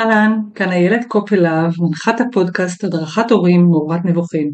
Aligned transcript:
אהלן, 0.00 0.38
כאן 0.54 0.72
איילת 0.72 1.04
קופלהב, 1.08 1.72
מנחת 1.78 2.20
הפודקאסט 2.20 2.84
הדרכת 2.84 3.30
הורים 3.30 3.60
מעורבת 3.60 4.04
נבוכים. 4.04 4.52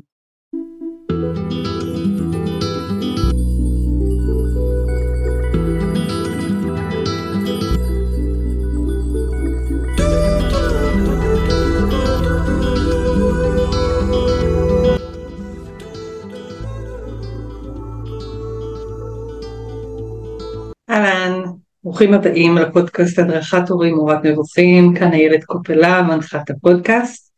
ברוכים 22.01 22.15
הבאים 22.15 22.59
לפודקאסט 22.59 23.19
הדרכת 23.19 23.69
הורים 23.69 23.95
מורת 23.95 24.25
נבוכים, 24.25 24.95
כאן 24.99 25.13
איילת 25.13 25.45
קופלה, 25.45 26.03
מנחת 26.03 26.51
הפודקאסט, 26.51 27.33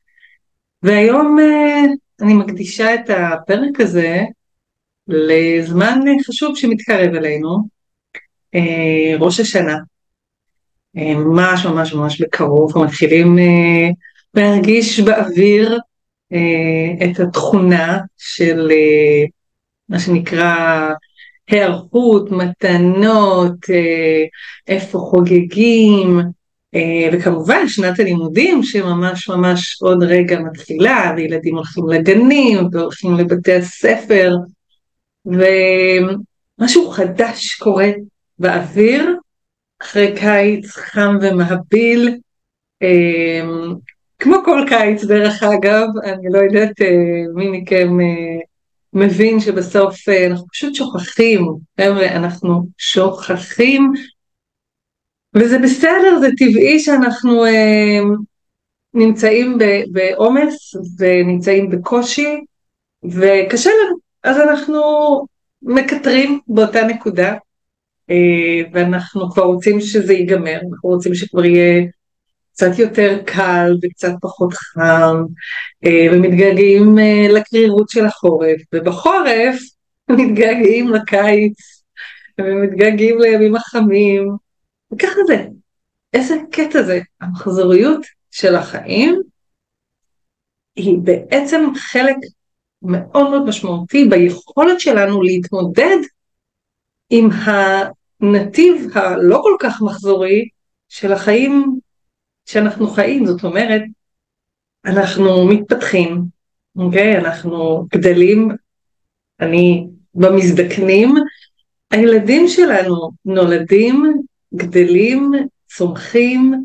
והיום 0.82 1.38
uh, 1.38 2.24
אני 2.24 2.34
מקדישה 2.34 2.94
את 2.94 3.10
הפרק 3.10 3.80
הזה 3.80 4.20
לזמן 5.08 6.00
חשוב 6.26 6.56
שמתקרב 6.56 7.14
אלינו, 7.14 7.58
uh, 8.56 9.20
ראש 9.20 9.40
השנה, 9.40 9.76
uh, 10.96 11.00
ממש 11.00 11.66
ממש 11.66 11.94
ממש 11.94 12.22
בקרוב, 12.22 12.66
אנחנו 12.68 12.84
מתחילים 12.84 13.38
להרגיש 14.34 15.00
באוויר 15.00 15.78
את 17.04 17.20
התכונה 17.20 18.00
של 18.18 18.70
מה 19.88 20.00
שנקרא 20.00 20.88
היערכות, 21.50 22.30
מתנות, 22.30 23.70
אה, 23.70 24.24
איפה 24.68 24.98
חוגגים, 24.98 26.20
אה, 26.74 27.08
וכמובן 27.12 27.68
שנת 27.68 28.00
הלימודים 28.00 28.62
שממש 28.62 29.28
ממש 29.28 29.78
עוד 29.82 30.02
רגע 30.02 30.40
מתחילה, 30.40 31.14
וילדים 31.16 31.56
הולכים 31.56 31.88
לגנים 31.88 32.58
והולכים 32.72 33.14
לבתי 33.16 33.54
הספר, 33.54 34.36
ומשהו 35.26 36.90
חדש 36.90 37.54
קורה 37.54 37.90
באוויר, 38.38 39.16
אחרי 39.82 40.12
קיץ 40.16 40.70
חם 40.70 41.18
ומהביל, 41.22 42.18
אה, 42.82 43.42
כמו 44.18 44.36
כל 44.44 44.64
קיץ 44.68 45.04
דרך 45.04 45.42
אגב, 45.42 45.88
אני 46.04 46.26
לא 46.30 46.38
יודעת 46.38 46.80
מי 47.34 47.48
מכם 47.48 47.88
מבין 48.92 49.40
שבסוף 49.40 50.08
אה, 50.08 50.26
אנחנו 50.26 50.46
פשוט 50.48 50.74
שוכחים, 50.74 51.46
חבר'ה, 51.80 52.06
אנחנו 52.16 52.66
שוכחים, 52.78 53.92
וזה 55.34 55.58
בסדר, 55.58 56.18
זה 56.20 56.28
טבעי 56.38 56.80
שאנחנו 56.80 57.44
אה, 57.44 58.00
נמצאים 58.94 59.58
בעומס 59.92 60.74
ונמצאים 60.98 61.70
בקושי, 61.70 62.40
וקשה 63.04 63.70
לנו, 63.70 63.96
אז 64.22 64.38
אנחנו 64.38 64.82
מקטרים 65.62 66.40
באותה 66.48 66.86
נקודה, 66.86 67.34
אה, 68.10 68.70
ואנחנו 68.72 69.30
כבר 69.30 69.42
רוצים 69.42 69.80
שזה 69.80 70.12
ייגמר, 70.12 70.54
אנחנו 70.54 70.88
רוצים 70.88 71.14
שכבר 71.14 71.44
יהיה 71.44 71.82
קצת 72.52 72.78
יותר 72.78 73.18
קל 73.26 73.72
וקצת 73.82 74.12
פחות 74.20 74.52
חם, 74.54 75.16
אה, 75.84 76.06
ומתגעגעים 76.12 76.98
אה, 76.98 77.26
לקרירות 77.28 77.88
של 77.88 78.06
החורף, 78.06 78.60
ובחורף 78.74 79.58
מתגעגעים 80.18 80.88
לקיץ, 80.88 81.82
ומתגעגעים 82.40 83.18
לימים 83.18 83.56
החמים, 83.56 84.28
וככה 84.92 85.20
זה. 85.26 85.46
איזה 86.12 86.36
קטע 86.50 86.82
זה, 86.82 87.00
המחזוריות 87.20 88.06
של 88.30 88.54
החיים 88.56 89.22
היא 90.76 90.98
בעצם 90.98 91.64
חלק 91.76 92.16
מאוד 92.82 93.30
מאוד 93.30 93.44
משמעותי 93.44 94.04
ביכולת 94.04 94.80
שלנו 94.80 95.22
להתמודד 95.22 95.96
עם 97.10 97.28
הנתיב 97.32 98.86
הלא 98.94 99.40
כל 99.42 99.56
כך 99.60 99.82
מחזורי 99.82 100.48
של 100.88 101.12
החיים 101.12 101.78
שאנחנו 102.46 102.86
חיים, 102.86 103.26
זאת 103.26 103.44
אומרת, 103.44 103.82
אנחנו 104.84 105.48
מתפתחים, 105.48 106.22
אוקיי? 106.76 107.18
אנחנו 107.18 107.86
גדלים, 107.94 108.48
אני 109.40 109.86
במזדקנים, 110.14 111.14
הילדים 111.90 112.48
שלנו 112.48 113.10
נולדים, 113.24 114.22
גדלים, 114.54 115.32
צומחים, 115.66 116.64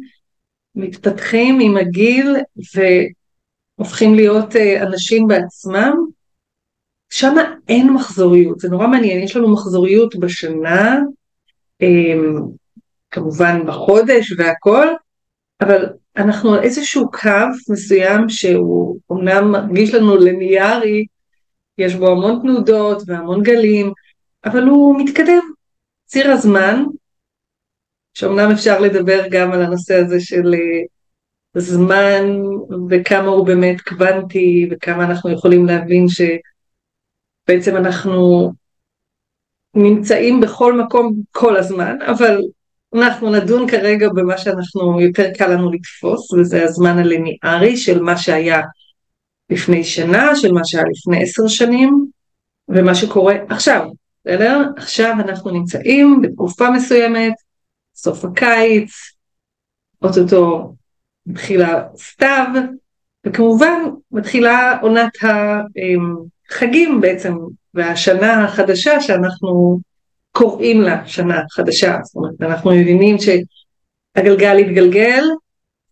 מתפתחים 0.75 1.59
עם 1.61 1.77
הגיל 1.77 2.35
והופכים 3.77 4.15
להיות 4.15 4.55
אה, 4.55 4.83
אנשים 4.83 5.27
בעצמם, 5.27 5.94
שם 7.09 7.35
אין 7.67 7.94
מחזוריות, 7.94 8.59
זה 8.59 8.69
נורא 8.69 8.88
מעניין, 8.88 9.23
יש 9.23 9.35
לנו 9.35 9.53
מחזוריות 9.53 10.15
בשנה, 10.15 10.99
אמ, 11.81 12.35
כמובן 13.11 13.65
בחודש 13.67 14.33
והכל, 14.38 14.88
אבל 15.62 15.85
אנחנו 16.18 16.53
על 16.53 16.63
איזשהו 16.63 17.12
קו 17.12 17.29
מסוים 17.69 18.29
שהוא 18.29 19.00
אומנם 19.09 19.51
מרגיש 19.51 19.94
לנו 19.94 20.18
ליניארי, 20.18 21.06
יש 21.78 21.95
בו 21.95 22.07
המון 22.07 22.40
תנודות 22.41 23.01
והמון 23.07 23.44
גלים, 23.44 23.91
אבל 24.45 24.63
הוא 24.63 25.00
מתקדם. 25.00 25.51
ציר 26.06 26.31
הזמן, 26.31 26.84
שאומנם 28.13 28.51
אפשר 28.51 28.79
לדבר 28.79 29.23
גם 29.31 29.51
על 29.51 29.62
הנושא 29.62 29.95
הזה 29.95 30.19
של 30.19 30.53
אה, 30.53 30.84
זמן 31.57 32.24
וכמה 32.89 33.28
הוא 33.28 33.45
באמת 33.45 33.81
קוונטי 33.81 34.69
וכמה 34.72 35.06
אנחנו 35.06 35.31
יכולים 35.31 35.66
להבין 35.66 36.06
שבעצם 36.07 37.75
אנחנו 37.75 38.51
נמצאים 39.75 40.41
בכל 40.41 40.81
מקום 40.81 41.13
כל 41.31 41.57
הזמן, 41.57 41.97
אבל 42.01 42.41
אנחנו 43.03 43.29
נדון 43.29 43.67
כרגע 43.69 44.09
במה 44.09 44.37
שאנחנו, 44.37 45.01
יותר 45.01 45.29
קל 45.37 45.47
לנו 45.47 45.71
לתפוס, 45.71 46.33
וזה 46.33 46.63
הזמן 46.63 46.97
הליניארי 46.97 47.77
של 47.77 48.01
מה 48.01 48.17
שהיה 48.17 48.61
לפני 49.49 49.83
שנה, 49.83 50.35
של 50.35 50.51
מה 50.51 50.61
שהיה 50.65 50.83
לפני 50.91 51.23
עשר 51.23 51.47
שנים, 51.47 52.05
ומה 52.69 52.95
שקורה 52.95 53.35
עכשיו, 53.49 53.89
בסדר? 54.25 54.63
עכשיו 54.77 55.15
אנחנו 55.19 55.51
נמצאים 55.51 56.21
בתקופה 56.21 56.69
מסוימת, 56.71 57.33
סוף 57.95 58.25
הקיץ, 58.25 58.91
אוטוטו 60.01 60.73
מתחילה 61.25 61.83
סתיו, 61.97 62.47
וכמובן 63.25 63.79
מתחילה 64.11 64.77
עונת 64.81 65.11
החגים 66.51 67.01
בעצם, 67.01 67.33
והשנה 67.73 68.45
החדשה 68.45 69.01
שאנחנו 69.01 69.79
קוראים 70.37 70.81
לה 70.81 71.07
שנה 71.07 71.41
חדשה, 71.51 71.97
זאת 72.03 72.15
אומרת 72.15 72.41
אנחנו 72.41 72.71
מבינים 72.71 73.15
שהגלגל 73.17 74.59
יתגלגל 74.59 75.23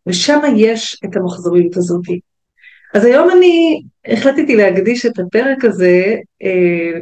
ושם 0.08 0.40
יש 0.58 0.98
את 1.06 1.16
המחזוריות 1.16 1.78
הזאת. 1.78 2.06
אז 2.94 3.06
היום 3.06 3.30
אני 3.38 3.82
החלטתי 4.08 4.56
להקדיש 4.56 5.06
את 5.06 5.20
הפרק 5.20 5.66
הזה 5.66 6.16
אה, 6.44 7.00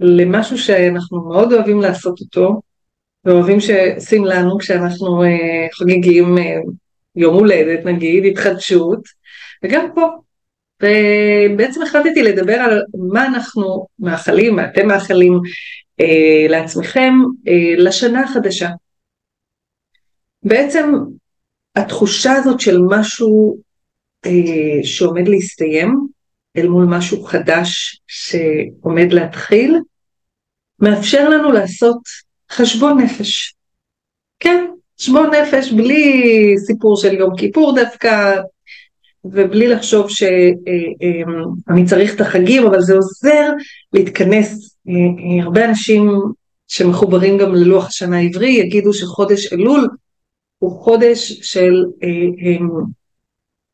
למשהו 0.00 0.58
שאנחנו 0.58 1.28
מאוד 1.28 1.52
אוהבים 1.52 1.80
לעשות 1.80 2.20
אותו 2.20 2.60
ואוהבים 3.24 3.60
שעושים 3.60 4.24
לנו 4.24 4.58
כשאנחנו 4.58 5.22
אה, 5.22 5.66
חוגגים 5.78 6.38
אה, 6.38 6.58
יום 7.16 7.34
הולדת 7.34 7.84
נגיד, 7.84 8.24
התחדשות 8.24 9.00
וגם 9.64 9.86
פה 9.94 10.06
ובעצם 10.82 11.82
החלטתי 11.82 12.22
לדבר 12.22 12.54
על 12.54 12.82
מה 13.12 13.26
אנחנו 13.26 13.86
מאחלים, 13.98 14.56
מה 14.56 14.64
אתם 14.64 14.86
מאחלים 14.86 15.40
אה, 16.00 16.46
לעצמכם 16.48 17.12
אה, 17.48 17.74
לשנה 17.84 18.24
החדשה. 18.24 18.68
בעצם 20.42 20.92
התחושה 21.76 22.32
הזאת 22.32 22.60
של 22.60 22.78
משהו 22.90 23.56
אה, 24.26 24.84
שעומד 24.84 25.28
להסתיים 25.28 26.06
אל 26.56 26.68
מול 26.68 26.84
משהו 26.84 27.24
חדש 27.24 28.00
שעומד 28.06 29.12
להתחיל, 29.12 29.76
מאפשר 30.78 31.28
לנו 31.28 31.52
לעשות 31.52 31.98
חשבון 32.52 33.00
נפש. 33.00 33.54
כן, 34.40 34.66
חשבון 35.00 35.30
נפש 35.30 35.72
בלי 35.72 36.54
סיפור 36.66 36.96
של 36.96 37.14
יום 37.14 37.36
כיפור 37.36 37.74
דווקא, 37.74 38.36
ובלי 39.32 39.68
לחשוב 39.68 40.10
שאני 40.10 41.84
צריך 41.86 42.14
את 42.14 42.20
החגים, 42.20 42.66
אבל 42.66 42.80
זה 42.80 42.94
עוזר 42.94 43.50
להתכנס 43.92 44.76
אה, 44.88 44.92
אה, 44.94 45.44
הרבה 45.44 45.64
אנשים 45.64 46.10
שמחוברים 46.68 47.38
גם 47.38 47.54
ללוח 47.54 47.86
השנה 47.86 48.18
העברי 48.18 48.48
יגידו 48.48 48.92
שחודש 48.92 49.52
אלול 49.52 49.88
הוא 50.58 50.80
חודש 50.84 51.32
של 51.32 51.84
אה, 52.02 52.66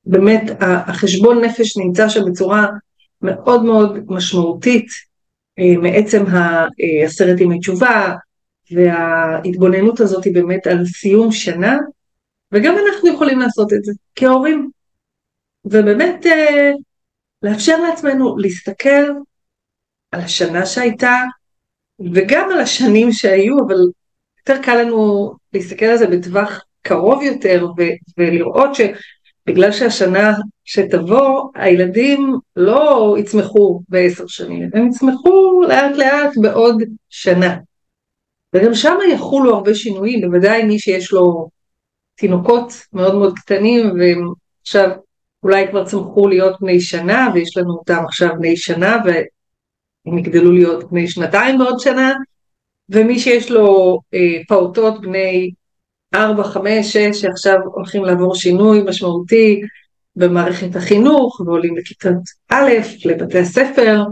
באמת 0.04 0.50
החשבון 0.60 1.44
נפש 1.44 1.76
נמצא 1.76 2.08
שם 2.08 2.24
בצורה 2.24 2.66
מאוד 3.22 3.64
מאוד 3.64 3.98
משמעותית 4.06 4.86
מעצם 5.82 6.24
עשרת 7.04 7.40
ימי 7.40 7.58
תשובה 7.58 8.14
וההתבוננות 8.72 10.00
הזאת 10.00 10.24
היא 10.24 10.34
באמת 10.34 10.66
על 10.66 10.86
סיום 10.86 11.32
שנה 11.32 11.78
וגם 12.52 12.74
אנחנו 12.86 13.08
יכולים 13.14 13.38
לעשות 13.38 13.72
את 13.72 13.84
זה 13.84 13.92
כהורים. 14.16 14.70
ובאמת 15.64 16.26
אה, 16.26 16.70
לאפשר 17.42 17.80
לעצמנו 17.80 18.36
להסתכל 18.38 19.04
על 20.12 20.20
השנה 20.20 20.66
שהייתה, 20.66 21.16
וגם 22.14 22.50
על 22.50 22.60
השנים 22.60 23.12
שהיו, 23.12 23.58
אבל 23.66 23.76
יותר 24.38 24.62
קל 24.62 24.82
לנו 24.82 25.32
להסתכל 25.52 25.84
על 25.84 25.96
זה 25.96 26.06
בטווח 26.06 26.64
קרוב 26.82 27.22
יותר, 27.22 27.66
ו- 27.78 28.18
ולראות 28.18 28.70
שבגלל 28.74 29.72
שהשנה 29.72 30.32
שתבוא, 30.64 31.50
הילדים 31.54 32.36
לא 32.56 33.16
יצמחו 33.18 33.82
בעשר 33.88 34.26
שנים, 34.26 34.70
הם 34.74 34.88
יצמחו 34.88 35.62
לאט 35.68 35.96
לאט 35.96 36.30
בעוד 36.42 36.82
שנה. 37.10 37.56
וגם 38.54 38.74
שם 38.74 38.96
יחולו 39.14 39.54
הרבה 39.54 39.74
שינויים, 39.74 40.20
בוודאי 40.20 40.64
מי 40.64 40.78
שיש 40.78 41.12
לו 41.12 41.48
תינוקות 42.14 42.72
מאוד 42.92 43.14
מאוד 43.14 43.38
קטנים, 43.38 43.92
ועכשיו 43.98 44.90
אולי 45.42 45.68
כבר 45.70 45.84
צמחו 45.84 46.28
להיות 46.28 46.60
בני 46.60 46.80
שנה, 46.80 47.30
ויש 47.34 47.56
לנו 47.56 47.72
אותם 47.72 48.04
עכשיו 48.04 48.30
בני 48.38 48.56
שנה, 48.56 48.96
והם 49.04 50.18
יגדלו 50.18 50.52
להיות 50.52 50.90
בני 50.90 51.08
שנתיים 51.08 51.58
בעוד 51.58 51.80
שנה, 51.80 52.12
ומי 52.88 53.18
שיש 53.18 53.50
לו 53.50 53.98
אה, 54.14 54.42
פעוטות 54.48 55.00
בני 55.00 55.50
4, 56.14 56.44
5, 56.44 56.92
6, 56.92 57.20
שעכשיו 57.20 57.58
הולכים 57.64 58.04
לעבור 58.04 58.34
שינוי 58.34 58.82
משמעותי 58.82 59.60
במערכת 60.16 60.76
החינוך, 60.76 61.40
ועולים 61.40 61.76
לכיתות 61.76 62.22
א', 62.48 62.70
לבתי 63.04 63.38
הספר, 63.38 64.02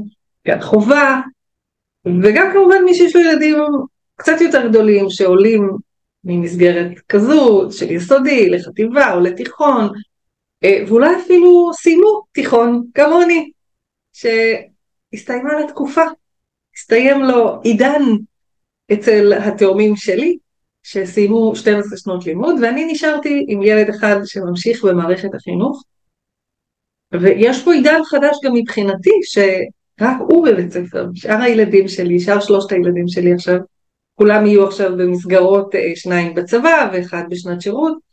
גן 0.46 0.60
חובה, 0.60 1.20
וגם 2.22 2.50
כמובן 2.52 2.84
מי 2.84 2.94
שיש 2.94 3.16
לו 3.16 3.22
ילדים 3.22 3.56
קצת 4.16 4.40
יותר 4.40 4.68
גדולים 4.68 5.10
שעולים 5.10 5.70
ממסגרת 6.24 6.98
כזו 7.08 7.68
של 7.70 7.90
יסודי 7.90 8.50
לחטיבה 8.50 9.14
או 9.14 9.20
לתיכון, 9.20 9.88
ואולי 10.88 11.16
אפילו 11.16 11.70
סיימו 11.74 12.22
תיכון 12.32 12.82
כמוני, 12.94 13.50
שהסתיימה 14.12 15.60
לתקופה, 15.60 16.04
הסתיים 16.76 17.22
לו 17.22 17.60
עידן 17.62 18.02
אצל 18.92 19.32
התאומים 19.32 19.96
שלי, 19.96 20.38
שסיימו 20.82 21.56
12 21.56 21.98
שנות 21.98 22.26
לימוד, 22.26 22.54
ואני 22.62 22.92
נשארתי 22.92 23.44
עם 23.48 23.62
ילד 23.62 23.88
אחד 23.88 24.16
שממשיך 24.24 24.84
במערכת 24.84 25.34
החינוך, 25.34 25.82
ויש 27.12 27.64
פה 27.64 27.72
עידן 27.72 28.00
חדש 28.04 28.36
גם 28.44 28.54
מבחינתי, 28.54 29.10
שרק 29.22 30.16
הוא 30.28 30.46
בבית 30.46 30.72
ספר, 30.72 31.06
שאר 31.14 31.42
הילדים 31.42 31.88
שלי, 31.88 32.20
שאר 32.20 32.40
שלושת 32.40 32.72
הילדים 32.72 33.08
שלי 33.08 33.32
עכשיו, 33.34 33.58
כולם 34.14 34.46
יהיו 34.46 34.66
עכשיו 34.66 34.96
במסגרות, 34.96 35.74
אה, 35.74 35.92
שניים 35.94 36.34
בצבא 36.34 36.90
ואחד 36.92 37.22
בשנת 37.30 37.60
שירות, 37.60 38.09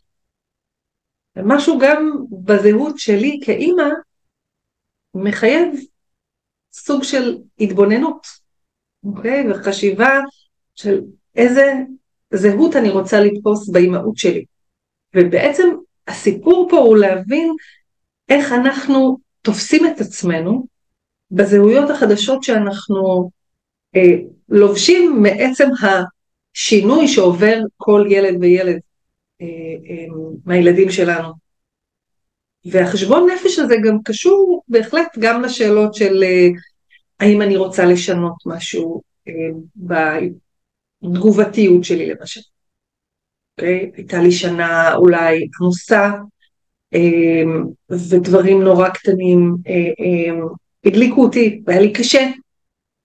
ומשהו 1.37 1.79
גם 1.79 2.11
בזהות 2.31 2.99
שלי 2.99 3.39
כאימא 3.43 3.89
מחייב 5.13 5.67
סוג 6.73 7.03
של 7.03 7.37
התבוננות, 7.59 8.27
אוקיי? 9.03 9.51
וחשיבה 9.51 10.19
של 10.75 11.01
איזה 11.35 11.73
זהות 12.33 12.75
אני 12.75 12.89
רוצה 12.89 13.19
לתפוס 13.19 13.69
באימהות 13.69 14.17
שלי. 14.17 14.45
ובעצם 15.15 15.67
הסיפור 16.07 16.67
פה 16.69 16.77
הוא 16.77 16.97
להבין 16.97 17.53
איך 18.29 18.51
אנחנו 18.51 19.17
תופסים 19.41 19.85
את 19.85 20.01
עצמנו 20.01 20.67
בזהויות 21.31 21.89
החדשות 21.89 22.43
שאנחנו 22.43 23.29
אה, 23.95 24.15
לובשים 24.49 25.21
מעצם 25.21 25.67
השינוי 25.81 27.07
שעובר 27.07 27.59
כל 27.77 28.05
ילד 28.09 28.37
וילד 28.41 28.79
מהילדים 30.45 30.91
שלנו. 30.91 31.33
והחשבון 32.65 33.29
נפש 33.33 33.59
הזה 33.59 33.75
גם 33.83 33.97
קשור 34.05 34.63
בהחלט 34.67 35.17
גם 35.19 35.41
לשאלות 35.41 35.93
של 35.93 36.23
אה, 36.23 36.47
האם 37.19 37.41
אני 37.41 37.57
רוצה 37.57 37.85
לשנות 37.85 38.35
משהו 38.45 39.01
אה, 39.27 39.33
בתגובתיות 41.03 41.83
שלי 41.83 42.09
למשל. 42.09 42.39
Okay? 42.41 42.57
אוקיי? 43.57 43.91
הייתה 43.95 44.21
לי 44.21 44.31
שנה 44.31 44.95
אולי 44.95 45.47
עמוסה 45.61 46.11
אה, 46.93 47.43
ודברים 48.09 48.61
נורא 48.63 48.89
קטנים 48.89 49.55
אה, 49.67 49.73
אה, 49.73 50.39
הדליקו 50.85 51.23
אותי 51.23 51.61
והיה 51.65 51.81
לי 51.81 51.93
קשה 51.93 52.27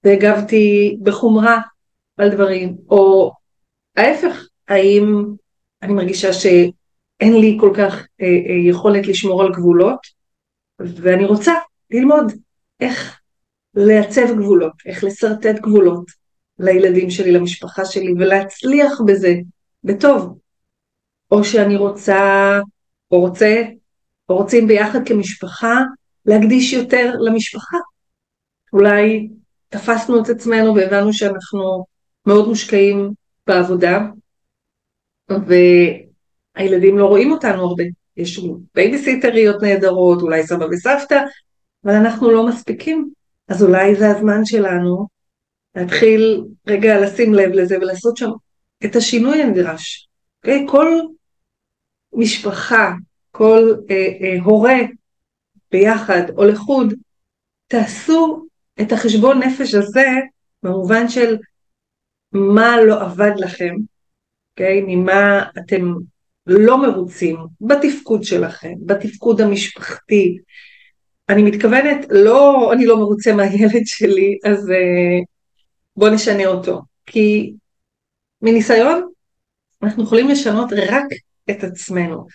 והגבתי 0.04 0.96
בחומרה 1.02 1.60
על 2.16 2.30
דברים, 2.30 2.76
או 2.90 3.32
ההפך, 3.96 4.46
האם 4.68 5.24
אני 5.82 5.92
מרגישה 5.92 6.32
שאין 6.32 7.40
לי 7.40 7.56
כל 7.60 7.72
כך 7.76 7.94
אה, 8.20 8.26
אה, 8.26 8.70
יכולת 8.70 9.06
לשמור 9.06 9.42
על 9.42 9.52
גבולות, 9.52 10.00
ואני 10.78 11.24
רוצה 11.24 11.52
ללמוד 11.90 12.32
איך 12.80 13.20
לעצב 13.74 14.36
גבולות, 14.38 14.72
איך 14.86 15.04
לשרטט 15.04 15.60
גבולות 15.60 16.04
לילדים 16.58 17.10
שלי, 17.10 17.32
למשפחה 17.32 17.84
שלי, 17.84 18.12
ולהצליח 18.12 19.00
בזה 19.06 19.34
בטוב. 19.84 20.38
או 21.30 21.44
שאני 21.44 21.76
רוצה, 21.76 22.60
או 23.10 23.20
רוצה, 23.20 23.62
או 24.28 24.36
רוצים 24.36 24.66
ביחד 24.66 25.08
כמשפחה 25.08 25.80
להקדיש 26.26 26.72
יותר 26.72 27.14
למשפחה. 27.20 27.76
אולי 28.72 29.28
תפסנו 29.68 30.22
את 30.22 30.28
עצמנו 30.28 30.74
והבנו 30.74 31.12
שאנחנו 31.12 31.84
מאוד 32.26 32.48
מושקעים 32.48 33.10
בעבודה, 33.46 34.00
והילדים 35.28 36.98
לא 36.98 37.06
רואים 37.06 37.32
אותנו 37.32 37.62
הרבה. 37.62 37.84
יש 38.16 38.40
בייביסיטריות 38.74 39.62
נהדרות, 39.62 40.22
אולי 40.22 40.46
סבא 40.46 40.64
וסבתא, 40.64 41.20
אבל 41.84 41.92
אנחנו 41.92 42.30
לא 42.30 42.46
מספיקים. 42.46 43.10
אז 43.48 43.62
אולי 43.62 43.94
זה 43.94 44.10
הזמן 44.10 44.44
שלנו 44.44 45.06
להתחיל 45.74 46.44
רגע 46.66 47.00
לשים 47.00 47.34
לב 47.34 47.50
לזה 47.52 47.76
ולעשות 47.76 48.16
שם 48.16 48.30
את 48.84 48.96
השינוי 48.96 49.42
הנדרש. 49.42 50.08
Okay? 50.46 50.48
אוקיי? 50.48 50.66
כל 50.68 50.88
משפחה, 52.12 52.92
כל 53.30 53.74
אה, 53.90 54.08
אה, 54.20 54.42
הורה 54.44 54.78
ביחד 55.70 56.22
או 56.36 56.44
לחוד, 56.44 56.94
תעשו 57.66 58.46
את 58.80 58.92
החשבון 58.92 59.42
נפש 59.42 59.74
הזה 59.74 60.06
במובן 60.62 61.08
של 61.08 61.36
מה 62.32 62.76
לא 62.86 63.02
עבד 63.02 63.32
לכם? 63.36 63.74
אוקיי? 64.52 64.82
ממה 64.86 65.44
אתם 65.58 65.92
לא 66.46 66.82
מרוצים 66.82 67.36
בתפקוד 67.60 68.24
שלכם, 68.24 68.72
בתפקוד 68.86 69.40
המשפחתי. 69.40 70.38
אני 71.28 71.42
מתכוונת, 71.42 72.06
לא, 72.10 72.72
אני 72.72 72.86
לא 72.86 72.96
מרוצה 72.96 73.32
מהילד 73.36 73.82
שלי, 73.84 74.38
אז 74.44 74.68
uh, 74.68 75.24
בוא 75.96 76.08
נשנה 76.08 76.46
אותו. 76.46 76.80
כי 77.06 77.52
מניסיון, 78.42 79.08
אנחנו 79.82 80.02
יכולים 80.04 80.28
לשנות 80.28 80.72
רק 80.72 81.06
את 81.50 81.64
עצמנו. 81.64 82.26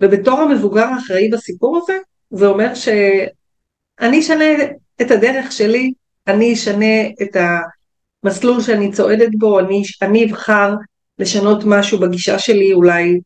ובתור 0.00 0.40
המבוגר 0.40 0.84
האחראי 0.84 1.28
בסיפור 1.28 1.78
הזה, 1.82 1.98
זה 2.30 2.46
אומר 2.46 2.74
שאני 2.74 4.20
אשנה 4.20 4.44
את 5.02 5.10
הדרך 5.10 5.52
שלי, 5.52 5.92
אני 6.26 6.54
אשנה 6.54 7.06
את 7.22 7.36
המסלול 8.24 8.60
שאני 8.60 8.92
צועדת 8.92 9.30
בו, 9.38 9.60
אני, 9.60 9.82
אני 10.02 10.24
אבחר 10.24 10.74
לשנות 11.18 11.58
משהו 11.66 12.00
בגישה 12.00 12.38
שלי, 12.38 12.72
אולי 12.72 13.20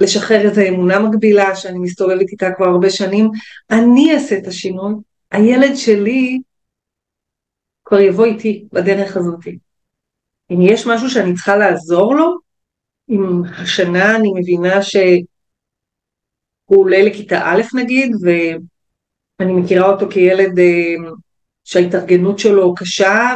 לשחרר 0.00 0.40
איזו 0.40 0.62
אמונה 0.68 0.98
מקבילה 0.98 1.56
שאני 1.56 1.78
מסתובבת 1.78 2.28
איתה 2.32 2.46
כבר 2.56 2.66
הרבה 2.66 2.90
שנים, 2.90 3.30
אני 3.70 4.14
אעשה 4.14 4.38
את 4.38 4.46
השינוי, 4.46 4.94
הילד 5.30 5.76
שלי 5.76 6.40
כבר 7.84 8.00
יבוא 8.00 8.24
איתי 8.24 8.64
בדרך 8.72 9.16
הזאת. 9.16 9.46
אם 10.50 10.58
יש 10.60 10.86
משהו 10.86 11.10
שאני 11.10 11.34
צריכה 11.34 11.56
לעזור 11.56 12.14
לו, 12.14 12.38
אם 13.10 13.42
השנה 13.62 14.16
אני 14.16 14.32
מבינה 14.40 14.82
שהוא 14.82 15.24
עולה 16.66 17.02
לכיתה 17.02 17.40
א' 17.44 17.62
נגיד, 17.74 18.10
ואני 18.22 19.52
מכירה 19.52 19.92
אותו 19.92 20.06
כילד 20.10 20.58
אה, 20.58 20.94
שההתארגנות 21.64 22.38
שלו 22.38 22.74
קשה 22.74 23.34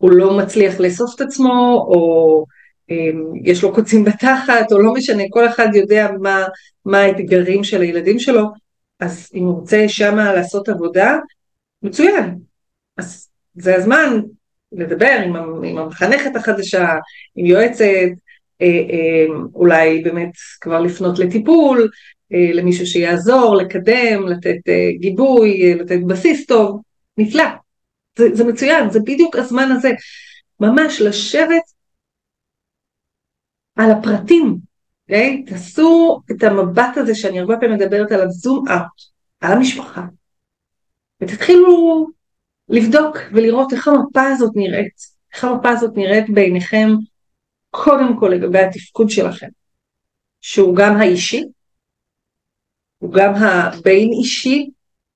והוא 0.00 0.10
לא 0.10 0.38
מצליח 0.38 0.80
לאסוף 0.80 1.14
את 1.14 1.20
עצמו 1.20 1.86
או 1.88 2.44
יש 3.44 3.62
לו 3.62 3.74
קוצים 3.74 4.04
בתחת 4.04 4.72
או 4.72 4.78
לא 4.78 4.94
משנה, 4.94 5.22
כל 5.30 5.48
אחד 5.48 5.68
יודע 5.74 6.08
מה, 6.20 6.44
מה 6.84 6.98
האתגרים 6.98 7.64
של 7.64 7.80
הילדים 7.80 8.18
שלו, 8.18 8.44
אז 9.00 9.30
אם 9.34 9.44
הוא 9.44 9.60
רוצה 9.60 9.84
שמה 9.88 10.32
לעשות 10.32 10.68
עבודה, 10.68 11.16
מצוין. 11.82 12.38
אז 12.96 13.28
זה 13.54 13.76
הזמן 13.76 14.20
לדבר 14.72 15.20
עם, 15.24 15.36
עם 15.64 15.78
המחנכת 15.78 16.36
החדשה, 16.36 16.88
עם 17.36 17.46
יועצת, 17.46 17.84
אה, 18.62 18.66
אה, 18.66 19.26
אולי 19.54 20.02
באמת 20.02 20.30
כבר 20.60 20.80
לפנות 20.80 21.18
לטיפול, 21.18 21.88
אה, 22.32 22.52
למישהו 22.52 22.86
שיעזור, 22.86 23.56
לקדם, 23.56 24.26
לתת 24.28 24.68
אה, 24.68 24.90
גיבוי, 25.00 25.62
אה, 25.62 25.74
לתת 25.74 26.00
בסיס 26.06 26.46
טוב, 26.46 26.80
נפלא. 27.18 27.44
זה, 28.18 28.24
זה 28.32 28.44
מצוין, 28.44 28.90
זה 28.90 29.00
בדיוק 29.00 29.36
הזמן 29.36 29.68
הזה. 29.72 29.90
ממש 30.60 31.00
לשבת 31.00 31.62
על 33.76 33.90
הפרטים, 33.90 34.44
okay? 34.44 34.66
אוקיי? 35.02 35.44
תעשו 35.44 36.20
את 36.30 36.42
המבט 36.42 36.96
הזה 36.96 37.14
שאני 37.14 37.40
הרבה 37.40 37.56
פעמים 37.60 37.76
מדברת 37.76 38.12
עליו, 38.12 38.30
זום 38.30 38.68
אאוט, 38.68 39.02
על 39.40 39.52
המשפחה, 39.52 40.02
ותתחילו 41.20 42.06
לבדוק 42.68 43.16
ולראות 43.32 43.72
איך 43.72 43.88
המפה 43.88 44.22
הזאת 44.22 44.52
נראית, 44.56 44.96
איך 45.34 45.44
המפה 45.44 45.70
הזאת 45.70 45.96
נראית 45.96 46.30
בעיניכם, 46.30 46.88
קודם 47.70 48.20
כל 48.20 48.28
לגבי 48.28 48.58
התפקוד 48.58 49.10
שלכם, 49.10 49.48
שהוא 50.40 50.76
גם 50.76 50.96
האישי, 50.96 51.44
הוא 52.98 53.12
גם 53.12 53.34
הבין 53.34 54.10
אישי, 54.12 54.70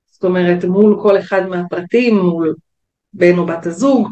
זאת 0.06 0.24
אומרת 0.24 0.64
מול 0.64 0.98
כל 1.02 1.18
אחד 1.18 1.40
מהפרטים, 1.48 2.18
מול 2.18 2.54
בן 3.12 3.38
או 3.38 3.46
בת 3.46 3.66
הזוג, 3.66 4.08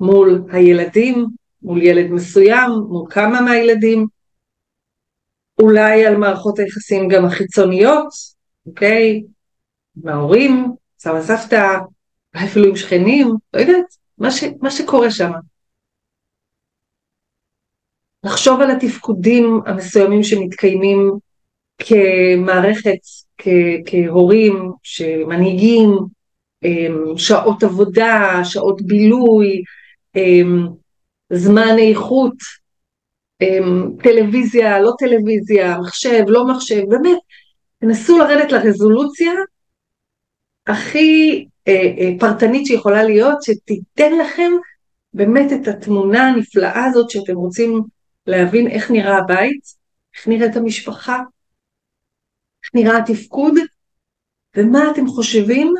מול 0.00 0.44
הילדים, 0.52 1.26
מול 1.62 1.82
ילד 1.82 2.10
מסוים, 2.10 2.70
מול 2.88 3.06
כמה 3.10 3.40
מהילדים, 3.40 4.06
אולי 5.62 6.06
על 6.06 6.16
מערכות 6.16 6.58
היחסים 6.58 7.08
גם 7.08 7.24
החיצוניות, 7.24 8.08
אוקיי? 8.66 9.22
עם 9.96 10.08
ההורים, 10.08 10.72
סבא 10.98 11.22
סבתא, 11.22 11.78
אפילו 12.44 12.68
עם 12.68 12.76
שכנים, 12.76 13.28
לא 13.54 13.60
יודעת, 13.60 13.84
מה, 14.18 14.30
ש, 14.30 14.44
מה 14.60 14.70
שקורה 14.70 15.10
שם. 15.10 15.30
לחשוב 18.24 18.60
על 18.60 18.70
התפקודים 18.70 19.60
המסוימים 19.66 20.22
שמתקיימים 20.22 21.12
כמערכת, 21.78 22.98
כ, 23.38 23.48
כהורים, 23.86 24.72
שמנהיגים, 24.82 25.88
שעות 27.16 27.62
עבודה, 27.62 28.40
שעות 28.44 28.82
בילוי, 28.82 29.62
אמ, 30.16 30.66
זמן 31.32 31.76
איכות, 31.78 32.34
אמ, 33.40 33.96
טלוויזיה, 34.02 34.80
לא 34.80 34.92
טלוויזיה, 34.98 35.78
מחשב, 35.78 36.24
לא 36.26 36.46
מחשב, 36.46 36.82
באמת, 36.88 37.18
תנסו 37.78 38.18
לרדת 38.18 38.52
לרזולוציה 38.52 39.32
הכי 40.66 41.46
אה, 41.68 41.72
אה, 41.72 42.10
פרטנית 42.20 42.66
שיכולה 42.66 43.02
להיות, 43.02 43.42
שתיתן 43.42 44.18
לכם 44.18 44.52
באמת 45.14 45.52
את 45.52 45.68
התמונה 45.68 46.28
הנפלאה 46.28 46.84
הזאת 46.84 47.10
שאתם 47.10 47.34
רוצים 47.34 47.82
להבין 48.26 48.68
איך 48.70 48.90
נראה 48.90 49.18
הבית, 49.18 49.62
איך 50.16 50.28
נראית 50.28 50.56
המשפחה, 50.56 51.16
איך 52.64 52.70
נראה 52.74 52.98
התפקוד, 52.98 53.54
ומה 54.56 54.90
אתם 54.90 55.06
חושבים 55.06 55.74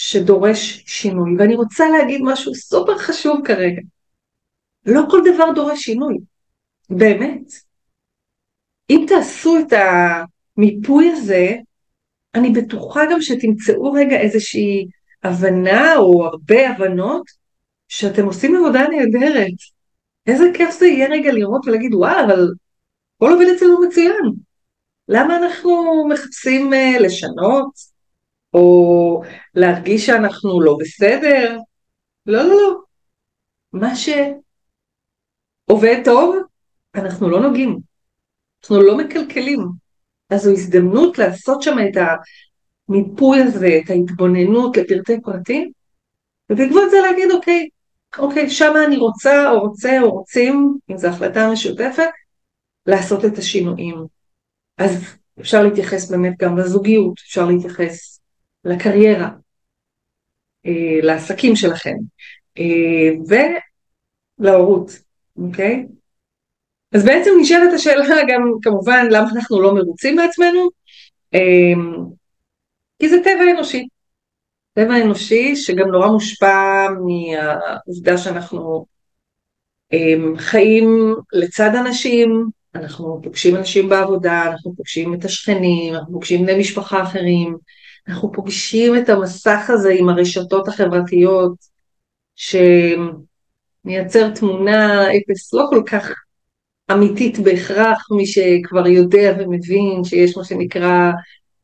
שדורש 0.00 0.84
שינוי. 0.86 1.30
ואני 1.38 1.54
רוצה 1.54 1.88
להגיד 1.88 2.20
משהו 2.24 2.54
סופר 2.54 2.98
חשוב 2.98 3.40
כרגע. 3.44 3.80
לא 4.86 5.02
כל 5.10 5.20
דבר 5.34 5.52
דורש 5.54 5.80
שינוי, 5.80 6.18
באמת. 6.90 7.52
אם 8.90 9.04
תעשו 9.08 9.58
את 9.58 9.72
המיפוי 9.72 11.10
הזה, 11.10 11.56
אני 12.34 12.50
בטוחה 12.50 13.00
גם 13.12 13.22
שתמצאו 13.22 13.92
רגע 13.92 14.20
איזושהי 14.20 14.86
הבנה 15.22 15.96
או 15.96 16.24
הרבה 16.24 16.68
הבנות 16.68 17.22
שאתם 17.88 18.24
עושים 18.24 18.56
עבודה 18.56 18.82
נהדרת. 18.88 19.54
איזה 20.26 20.44
כיף 20.54 20.70
זה 20.78 20.86
יהיה 20.86 21.08
רגע 21.08 21.32
לראות 21.32 21.66
ולהגיד 21.66 21.94
וואו 21.94 22.24
אבל 22.24 22.48
הכל 23.16 23.32
עובד 23.32 23.46
אצלנו 23.56 23.80
מצוין. 23.88 24.32
למה 25.08 25.36
אנחנו 25.36 26.04
מחפשים 26.08 26.72
uh, 26.72 27.02
לשנות 27.02 27.97
או 28.54 29.22
להרגיש 29.54 30.06
שאנחנו 30.06 30.60
לא 30.60 30.76
בסדר? 30.80 31.58
לא 32.26 32.42
לא 32.42 32.48
לא. 32.48 32.80
מה 33.72 33.92
שעובד 33.96 36.00
טוב 36.04 36.36
אנחנו 36.94 37.30
לא 37.30 37.40
נוגעים. 37.40 37.78
אנחנו 38.62 38.82
לא 38.82 38.98
מקלקלים. 38.98 39.60
אז 40.30 40.42
זו 40.42 40.50
הזדמנות 40.50 41.18
לעשות 41.18 41.62
שם 41.62 41.76
את 41.78 41.96
המיפוי 42.88 43.40
הזה, 43.40 43.80
את 43.84 43.90
ההתבוננות 43.90 44.76
לפרטי 44.76 45.20
פרטים, 45.20 45.70
ובעקבות 46.50 46.90
זה 46.90 46.96
להגיד 47.02 47.30
אוקיי, 47.30 47.68
אוקיי, 48.18 48.50
שם 48.50 48.72
אני 48.86 48.96
רוצה 48.96 49.50
או 49.50 49.60
רוצה 49.60 50.00
או 50.00 50.10
רוצים, 50.10 50.78
אם 50.90 50.96
זו 50.96 51.08
החלטה 51.08 51.50
משותפת, 51.52 52.08
לעשות 52.86 53.24
את 53.24 53.38
השינויים. 53.38 54.06
אז 54.78 54.90
אפשר 55.40 55.62
להתייחס 55.62 56.10
באמת 56.10 56.34
גם 56.38 56.58
לזוגיות, 56.58 57.18
אפשר 57.18 57.46
להתייחס 57.46 58.17
לקריירה, 58.68 59.28
אה, 60.66 61.00
לעסקים 61.02 61.56
שלכם, 61.56 61.94
אה, 62.58 63.36
ולהורות, 64.40 64.90
אוקיי? 65.36 65.86
אז 66.92 67.04
בעצם 67.04 67.30
נשאלת 67.40 67.72
השאלה 67.74 68.04
גם 68.30 68.52
כמובן 68.62 69.06
למה 69.10 69.30
אנחנו 69.36 69.62
לא 69.62 69.74
מרוצים 69.74 70.16
מעצמנו, 70.16 70.68
אמ, 71.34 72.04
כי 72.98 73.08
זה 73.08 73.16
טבע 73.24 73.50
אנושי. 73.56 73.88
טבע 74.72 75.02
אנושי 75.02 75.56
שגם 75.56 75.88
נורא 75.88 76.06
מושפע 76.08 76.86
מהעובדה 76.90 78.18
שאנחנו 78.18 78.86
חיים 80.36 81.14
לצד 81.32 81.70
אנשים, 81.74 82.50
אנחנו 82.74 83.20
פוגשים 83.22 83.56
אנשים 83.56 83.88
בעבודה, 83.88 84.46
אנחנו 84.46 84.76
פוגשים 84.76 85.14
את 85.14 85.24
השכנים, 85.24 85.94
אנחנו 85.94 86.12
פוגשים 86.12 86.42
בני 86.42 86.58
משפחה 86.58 87.02
אחרים, 87.02 87.56
אנחנו 88.08 88.32
פוגשים 88.32 88.96
את 88.96 89.08
המסך 89.08 89.66
הזה 89.68 89.90
עם 89.98 90.08
הרשתות 90.08 90.68
החברתיות 90.68 91.54
שמייצר 93.84 94.34
תמונה 94.34 95.02
אפס 95.16 95.54
לא 95.54 95.66
כל 95.70 95.82
כך 95.86 96.10
אמיתית 96.92 97.38
בהכרח, 97.38 98.06
מי 98.16 98.26
שכבר 98.26 98.86
יודע 98.86 99.36
ומבין 99.38 100.04
שיש 100.04 100.36
מה 100.36 100.44
שנקרא 100.44 101.10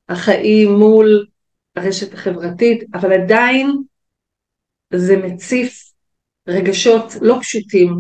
החיים 0.09 0.73
מול 0.73 1.27
הרשת 1.77 2.15
החברתית, 2.15 2.85
אבל 2.95 3.13
עדיין 3.13 3.71
זה 4.95 5.17
מציף 5.17 5.93
רגשות 6.49 7.13
לא 7.21 7.39
פשוטים 7.41 7.95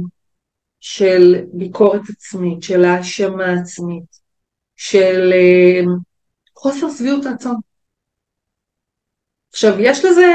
של 0.80 1.44
ביקורת 1.52 2.02
עצמית, 2.08 2.62
של 2.62 2.84
האשמה 2.84 3.52
עצמית, 3.52 4.24
של 4.76 5.32
uh, 5.32 5.88
חוסר 6.56 6.90
שביעות 6.90 7.26
רצון. 7.26 7.56
עכשיו, 9.54 9.75
יש 9.80 10.04
לזה 10.04 10.26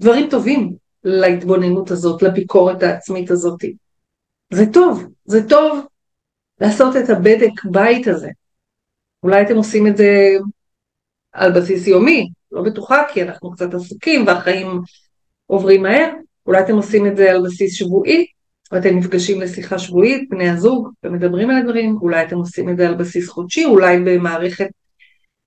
דברים 0.00 0.30
טובים 0.30 0.74
להתבוננות 1.04 1.90
הזאת, 1.90 2.22
לביקורת 2.22 2.82
העצמית 2.82 3.30
הזאת. 3.30 3.64
זה 4.52 4.64
טוב, 4.72 5.04
זה 5.24 5.48
טוב 5.48 5.86
לעשות 6.60 6.96
את 6.96 7.10
הבדק 7.10 7.64
בית 7.64 8.06
הזה. 8.06 8.30
אולי 9.22 9.42
אתם 9.42 9.56
עושים 9.56 9.86
את 9.86 9.96
זה 9.96 10.36
על 11.32 11.52
בסיס 11.52 11.86
יומי, 11.86 12.28
לא 12.52 12.62
בטוחה 12.62 13.02
כי 13.12 13.22
אנחנו 13.22 13.50
קצת 13.50 13.74
עסוקים 13.74 14.26
והחיים 14.26 14.66
עוברים 15.46 15.82
מהר, 15.82 16.10
אולי 16.46 16.60
אתם 16.60 16.74
עושים 16.74 17.06
את 17.06 17.16
זה 17.16 17.30
על 17.30 17.42
בסיס 17.44 17.74
שבועי, 17.74 18.26
ואתם 18.72 18.98
נפגשים 18.98 19.40
לשיחה 19.40 19.78
שבועית, 19.78 20.28
בני 20.28 20.48
הזוג, 20.48 20.88
ומדברים 21.04 21.50
על 21.50 21.56
הדברים, 21.56 21.96
אולי 22.00 22.22
אתם 22.22 22.36
עושים 22.36 22.68
את 22.68 22.76
זה 22.76 22.88
על 22.88 22.94
בסיס 22.94 23.28
חודשי, 23.28 23.64
אולי 23.64 23.98
במערכת 23.98 24.68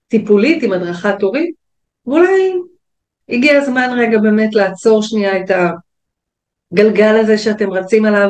טיפולית 0.07 0.63
עם 0.63 0.73
הדרכת 0.73 1.21
הורים, 1.21 1.60
ואולי 2.05 2.53
הגיע 3.29 3.57
הזמן 3.57 3.89
רגע 3.97 4.17
באמת 4.17 4.53
לעצור 4.53 5.03
שנייה 5.03 5.41
את 5.41 5.51
הגלגל 6.73 7.15
הזה 7.19 7.37
שאתם 7.37 7.71
רצים 7.71 8.05
עליו 8.05 8.29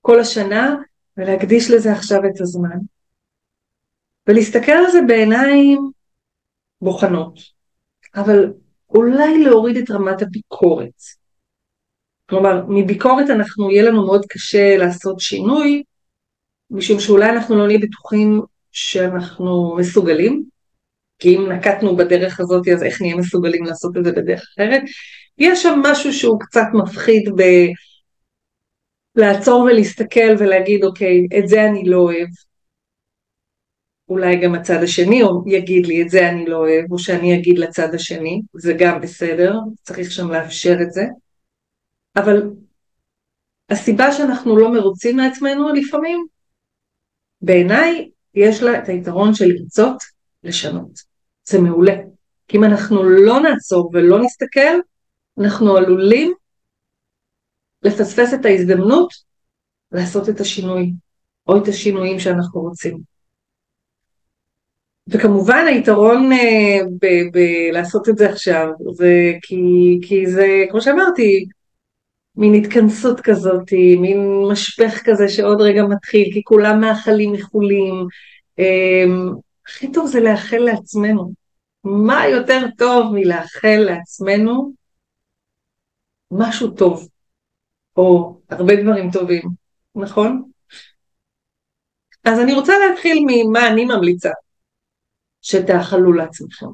כל 0.00 0.20
השנה, 0.20 0.76
ולהקדיש 1.16 1.70
לזה 1.70 1.92
עכשיו 1.92 2.20
את 2.26 2.40
הזמן. 2.40 2.78
ולהסתכל 4.26 4.72
על 4.72 4.90
זה 4.90 4.98
בעיניים 5.06 5.90
בוחנות, 6.80 7.38
אבל 8.14 8.52
אולי 8.90 9.44
להוריד 9.44 9.76
את 9.76 9.90
רמת 9.90 10.22
הביקורת. 10.22 11.02
כלומר, 12.28 12.64
מביקורת 12.68 13.30
אנחנו, 13.30 13.70
יהיה 13.70 13.82
לנו 13.82 14.06
מאוד 14.06 14.26
קשה 14.28 14.76
לעשות 14.76 15.20
שינוי, 15.20 15.82
משום 16.70 17.00
שאולי 17.00 17.30
אנחנו 17.30 17.56
לא 17.56 17.66
נהיה 17.66 17.78
בטוחים 17.78 18.42
שאנחנו 18.72 19.76
מסוגלים, 19.78 20.44
כי 21.20 21.36
אם 21.36 21.52
נקטנו 21.52 21.96
בדרך 21.96 22.40
הזאת 22.40 22.68
אז 22.68 22.82
איך 22.82 23.02
נהיה 23.02 23.16
מסוגלים 23.16 23.64
לעשות 23.64 23.96
את 23.96 24.04
זה 24.04 24.12
בדרך 24.12 24.42
אחרת. 24.54 24.82
יש 25.38 25.62
שם 25.62 25.80
משהו 25.82 26.12
שהוא 26.12 26.40
קצת 26.40 26.66
מפחיד 26.74 27.28
ב... 27.36 27.42
לעצור 29.16 29.60
ולהסתכל 29.62 30.34
ולהגיד 30.38 30.84
אוקיי, 30.84 31.26
את 31.38 31.48
זה 31.48 31.66
אני 31.66 31.84
לא 31.84 31.96
אוהב. 31.96 32.28
אולי 34.08 34.36
גם 34.36 34.54
הצד 34.54 34.82
השני 34.82 35.22
יגיד 35.46 35.86
לי 35.86 36.02
את 36.02 36.10
זה 36.10 36.28
אני 36.28 36.46
לא 36.46 36.56
אוהב, 36.56 36.92
או 36.92 36.98
שאני 36.98 37.34
אגיד 37.34 37.58
לצד 37.58 37.94
השני, 37.94 38.42
זה 38.54 38.72
גם 38.78 39.00
בסדר, 39.00 39.54
צריך 39.82 40.10
שם 40.10 40.30
לאפשר 40.30 40.76
את 40.82 40.92
זה. 40.92 41.04
אבל 42.16 42.50
הסיבה 43.70 44.12
שאנחנו 44.12 44.56
לא 44.56 44.72
מרוצים 44.72 45.16
מעצמנו 45.16 45.68
לפעמים, 45.72 46.26
בעיניי 47.42 48.10
יש 48.34 48.62
לה 48.62 48.78
את 48.78 48.88
היתרון 48.88 49.34
של 49.34 49.44
לרצות 49.46 50.02
לשנות. 50.44 51.09
זה 51.50 51.60
מעולה. 51.60 51.94
כי 52.48 52.56
אם 52.56 52.64
אנחנו 52.64 53.02
לא 53.02 53.40
נעצור 53.40 53.90
ולא 53.92 54.22
נסתכל, 54.22 54.80
אנחנו 55.40 55.76
עלולים 55.76 56.34
לפספס 57.82 58.34
את 58.34 58.44
ההזדמנות 58.44 59.12
לעשות 59.92 60.28
את 60.28 60.40
השינוי, 60.40 60.92
או 61.46 61.56
את 61.56 61.68
השינויים 61.68 62.18
שאנחנו 62.18 62.60
רוצים. 62.60 62.98
וכמובן 65.08 65.64
היתרון 65.68 66.32
אה, 66.32 66.78
בלעשות 67.32 68.08
את 68.08 68.18
זה 68.18 68.30
עכשיו, 68.30 68.68
זה 68.92 69.32
כי, 69.42 69.58
כי 70.02 70.26
זה, 70.26 70.46
כמו 70.70 70.80
שאמרתי, 70.80 71.44
מין 72.36 72.54
התכנסות 72.54 73.20
כזאת, 73.20 73.72
מין 74.00 74.18
משפך 74.52 75.00
כזה 75.04 75.28
שעוד 75.28 75.60
רגע 75.60 75.82
מתחיל, 75.82 76.30
כי 76.32 76.44
כולם 76.44 76.80
מאחלים 76.80 77.34
איחולים. 77.34 77.94
אה, 78.58 79.04
הכי 79.66 79.92
טוב 79.92 80.06
זה 80.06 80.20
לאחל 80.20 80.58
לעצמנו. 80.58 81.39
מה 81.84 82.28
יותר 82.28 82.66
טוב 82.78 83.14
מלאחל 83.14 83.78
לעצמנו 83.78 84.72
משהו 86.30 86.70
טוב, 86.70 87.08
או 87.96 88.38
הרבה 88.50 88.82
דברים 88.82 89.10
טובים, 89.10 89.42
נכון? 89.94 90.50
אז 92.24 92.40
אני 92.40 92.54
רוצה 92.54 92.72
להתחיל 92.78 93.24
ממה 93.26 93.68
אני 93.68 93.84
ממליצה 93.84 94.30
שתאכלו 95.42 96.12
לעצמכם. 96.12 96.66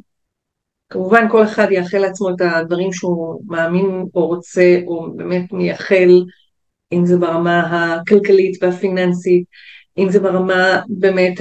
כמובן 0.89 1.29
כל 1.31 1.45
אחד 1.45 1.67
יאחל 1.71 1.99
לעצמו 1.99 2.31
את 2.31 2.41
הדברים 2.41 2.93
שהוא 2.93 3.43
מאמין 3.47 4.05
או 4.15 4.27
רוצה 4.27 4.79
או 4.87 5.17
באמת 5.17 5.53
מייחל, 5.53 6.25
אם 6.93 7.07
זה 7.07 7.17
ברמה 7.17 7.61
הכלכלית 7.61 8.63
והפיננסית, 8.63 9.45
אם 9.99 10.11
זה 10.11 10.21
ברמה 10.21 10.83
באמת 10.89 11.41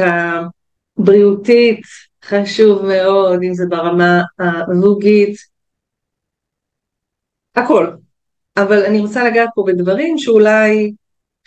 הבריאותית, 0.98 1.82
חשוב 2.26 2.86
מאוד, 2.86 3.40
אם 3.44 3.54
זה 3.54 3.66
ברמה 3.70 4.22
הזוגית, 4.40 5.36
הכל. 7.56 7.92
אבל 8.58 8.86
אני 8.86 9.00
רוצה 9.00 9.24
לגעת 9.24 9.50
פה 9.56 9.64
בדברים 9.68 10.18
שאולי 10.18 10.94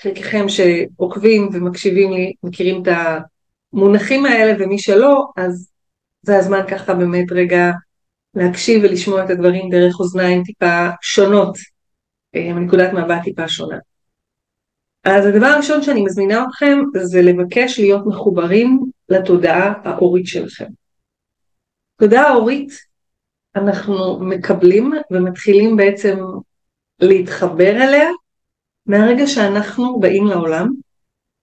חלקכם 0.01 0.47
שעוקבים 0.49 1.49
ומקשיבים 1.53 2.13
לי 2.13 2.33
מכירים 2.43 2.83
את 2.83 2.89
המונחים 3.73 4.27
האלה 4.27 4.65
ומי 4.65 4.79
שלא, 4.79 5.27
אז 5.37 5.71
זה 6.23 6.39
הזמן 6.39 6.61
ככה 6.71 6.95
באמת 6.95 7.33
רגע 7.33 7.71
להקשיב 8.35 8.85
ולשמוע 8.85 9.25
את 9.25 9.31
הדברים 9.31 9.71
דרך 9.71 10.01
אוזניים 10.01 10.43
טיפה 10.43 10.89
שונות, 11.03 11.59
אה, 12.35 12.53
מנקודת 12.53 12.93
מבט 12.93 13.23
טיפה 13.25 13.49
שונה. 13.49 13.77
אז 15.05 15.27
הדבר 15.27 15.47
הראשון 15.47 15.83
שאני 15.83 16.03
מזמינה 16.03 16.45
אתכם 16.49 16.79
זה 17.03 17.23
לבקש 17.23 17.81
להיות 17.81 18.07
מחוברים 18.07 18.81
לתודעה 19.09 19.73
ההורית 19.85 20.27
שלכם. 20.27 20.67
תודעה 21.97 22.29
הורית 22.29 22.71
אנחנו 23.57 24.19
מקבלים 24.21 24.93
ומתחילים 25.11 25.77
בעצם 25.77 26.19
להתחבר 27.01 27.71
אליה 27.71 28.09
מהרגע 28.87 29.27
שאנחנו 29.27 30.01
באים 30.01 30.27
לעולם 30.27 30.69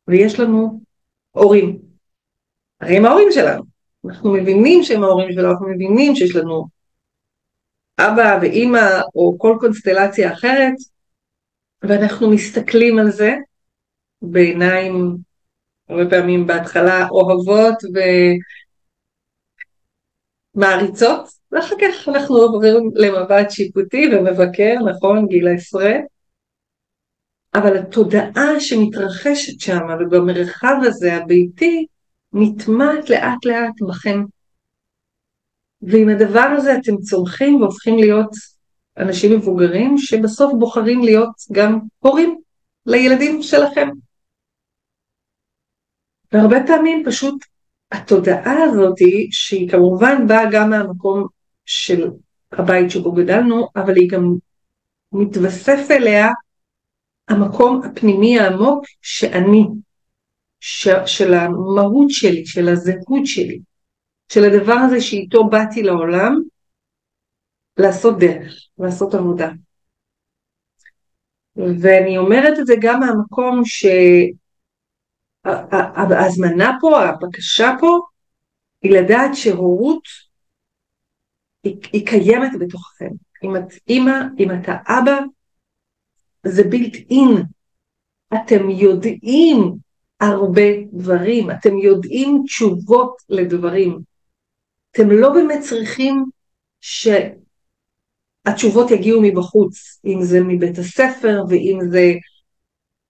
ויש 0.08 0.40
לנו 0.40 0.82
הורים. 1.32 1.80
הרי 2.82 2.98
הם 2.98 3.06
ההורים 3.06 3.32
שלנו. 3.32 3.64
אנחנו 4.06 4.34
מבינים 4.34 4.84
שהם 4.84 5.04
ההורים 5.04 5.34
שלנו, 5.34 5.52
אנחנו 5.52 5.68
מבינים 5.68 6.16
שיש 6.16 6.36
לנו 6.36 6.68
אבא 8.00 8.40
ואימא 8.42 9.02
או 9.16 9.36
כל 9.40 9.58
קונסטלציה 9.60 10.34
אחרת, 10.34 10.74
ואנחנו 11.82 12.32
מסתכלים 12.32 13.00
על 13.00 13.12
זה 13.12 13.36
בעיניים 14.22 15.18
הרבה 15.90 16.10
פעמים 16.10 16.48
בהתחלה 16.48 17.08
אוהבות 17.10 17.76
ומעריצות, 20.56 21.30
ואחר 21.52 21.76
כך 21.82 22.10
אנחנו 22.10 22.36
עוברים 22.36 22.92
למבט 22.96 23.52
שיפוטי 23.52 24.06
ומבקר, 24.12 24.76
נכון, 24.86 25.28
גיל 25.28 25.48
העשרה, 25.48 25.94
אבל 27.56 27.78
התודעה 27.78 28.60
שמתרחשת 28.60 29.60
שם 29.60 29.82
ובמרחב 30.00 30.76
הזה 30.82 31.14
הביתי 31.14 31.86
נטמעת 32.34 33.10
לאט 33.10 33.46
לאט 33.46 33.82
בכם. 33.88 34.24
ועם 35.82 36.10
הדבר 36.10 36.50
הזה 36.58 36.78
אתם 36.78 36.98
צומחים 36.98 37.62
והופכים 37.62 37.98
להיות 37.98 38.30
אנשים 38.98 39.38
מבוגרים 39.38 39.98
שבסוף 39.98 40.54
בוחרים 40.60 41.02
להיות 41.02 41.36
גם 41.52 41.80
הורים 42.00 42.40
לילדים 42.86 43.42
שלכם. 43.42 43.90
והרבה 46.36 46.58
פעמים 46.68 47.04
פשוט 47.06 47.46
התודעה 47.92 48.64
הזאת, 48.64 48.98
שהיא 49.32 49.70
כמובן 49.70 50.28
באה 50.28 50.52
גם 50.52 50.70
מהמקום 50.70 51.28
של 51.66 52.10
הבית 52.52 52.92
שבו 52.92 53.12
גדלנו, 53.12 53.68
אבל 53.76 53.96
היא 53.96 54.10
גם 54.10 54.34
מתווסף 55.12 55.92
אליה 55.92 56.28
המקום 57.28 57.82
הפנימי 57.86 58.40
העמוק 58.40 58.86
שאני, 59.02 59.64
ש, 60.60 60.88
של 61.06 61.34
המהות 61.34 62.10
שלי, 62.10 62.46
של 62.46 62.70
הזהות 62.70 63.26
שלי, 63.26 63.60
של 64.30 64.44
הדבר 64.44 64.74
הזה 64.74 65.02
שאיתו 65.02 65.44
באתי 65.44 65.84
לעולם, 65.84 66.36
לעשות 67.78 68.20
דרך, 68.20 68.54
לעשות 68.80 69.14
עבודה. 69.14 69.50
ואני 71.56 72.18
אומרת 72.18 72.60
את 72.60 72.68
זה 72.68 72.74
גם 72.82 73.00
מהמקום 73.00 73.62
שההזמנה 75.46 76.78
פה, 76.82 77.04
הבקשה 77.04 77.72
פה, 77.80 78.00
היא 78.82 78.92
לדעת 78.92 79.36
שהורות 79.36 80.04
היא, 81.64 81.78
היא 81.94 82.08
קיימת 82.08 82.52
בתוככם. 82.60 83.10
אם 83.44 83.56
את 83.56 83.74
אימא, 83.88 84.22
אם 84.40 84.52
אתה 84.52 84.78
אבא, 84.88 85.20
זה 86.44 86.64
בילט 86.64 86.96
אין. 86.96 87.44
אתם 88.34 88.70
יודעים 88.70 89.76
הרבה 90.22 90.62
דברים, 90.94 91.52
אתם 91.52 91.78
יודעים 91.78 92.44
תשובות 92.46 93.16
לדברים. 93.30 94.00
אתם 94.92 95.12
לא 95.12 95.34
באמת 95.34 95.62
צריכים 95.62 96.26
שהתשובות 96.82 98.92
יגיעו 98.92 99.22
מבחוץ, 99.24 100.00
אם 100.06 100.22
זה 100.22 100.40
מבית 100.44 100.78
הספר 100.78 101.44
ואם 101.50 101.80
זה 101.92 102.14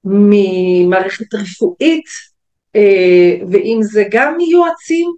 ממערכת 0.05 1.33
רפואית, 1.33 2.05
אה, 2.75 3.35
ואם 3.51 3.79
זה 3.81 4.03
גם 4.11 4.37
מיועצים, 4.37 5.11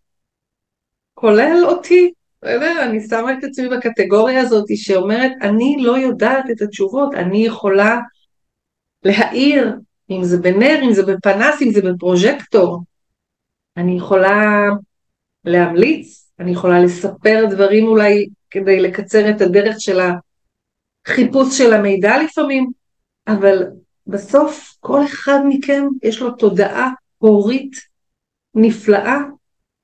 כולל 1.14 1.66
אותי? 1.66 2.12
אני 2.44 3.08
שמה 3.10 3.34
את 3.34 3.44
עצמי 3.44 3.70
בקטגוריה 3.70 4.42
הזאת 4.42 4.66
שאומרת, 4.76 5.32
אני 5.42 5.78
לא 5.80 5.98
יודעת 5.98 6.46
את 6.52 6.62
התשובות, 6.62 7.14
אני 7.14 7.46
יכולה 7.46 8.00
להאיר, 9.04 9.74
אם 10.10 10.24
זה 10.24 10.38
בנר, 10.38 10.80
אם 10.84 10.94
זה 10.94 11.04
בפנס, 11.06 11.62
אם 11.62 11.72
זה 11.72 11.82
בפרוז'קטור. 11.82 12.84
אני 13.78 13.98
יכולה 13.98 14.70
להמליץ, 15.46 16.32
אני 16.40 16.52
יכולה 16.52 16.80
לספר 16.80 17.46
דברים 17.50 17.88
אולי 17.88 18.28
כדי 18.50 18.80
לקצר 18.80 19.30
את 19.30 19.42
הדרך 19.42 19.76
של 19.80 20.00
החיפוש 21.08 21.58
של 21.58 21.74
המידע 21.74 22.24
לפעמים, 22.24 22.72
אבל 23.28 23.64
בסוף 24.08 24.78
כל 24.80 25.06
אחד 25.06 25.40
מכם 25.48 25.86
יש 26.04 26.22
לו 26.22 26.32
תודעה 26.32 26.90
הורית 27.18 27.76
נפלאה 28.56 29.18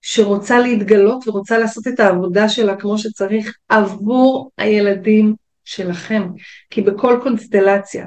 שרוצה 0.01 0.59
להתגלות 0.59 1.27
ורוצה 1.27 1.57
לעשות 1.57 1.88
את 1.88 1.99
העבודה 1.99 2.49
שלה 2.49 2.75
כמו 2.75 2.97
שצריך 2.97 3.57
עבור 3.69 4.51
הילדים 4.57 5.36
שלכם. 5.63 6.23
כי 6.69 6.81
בכל 6.81 7.19
קונסטלציה, 7.23 8.05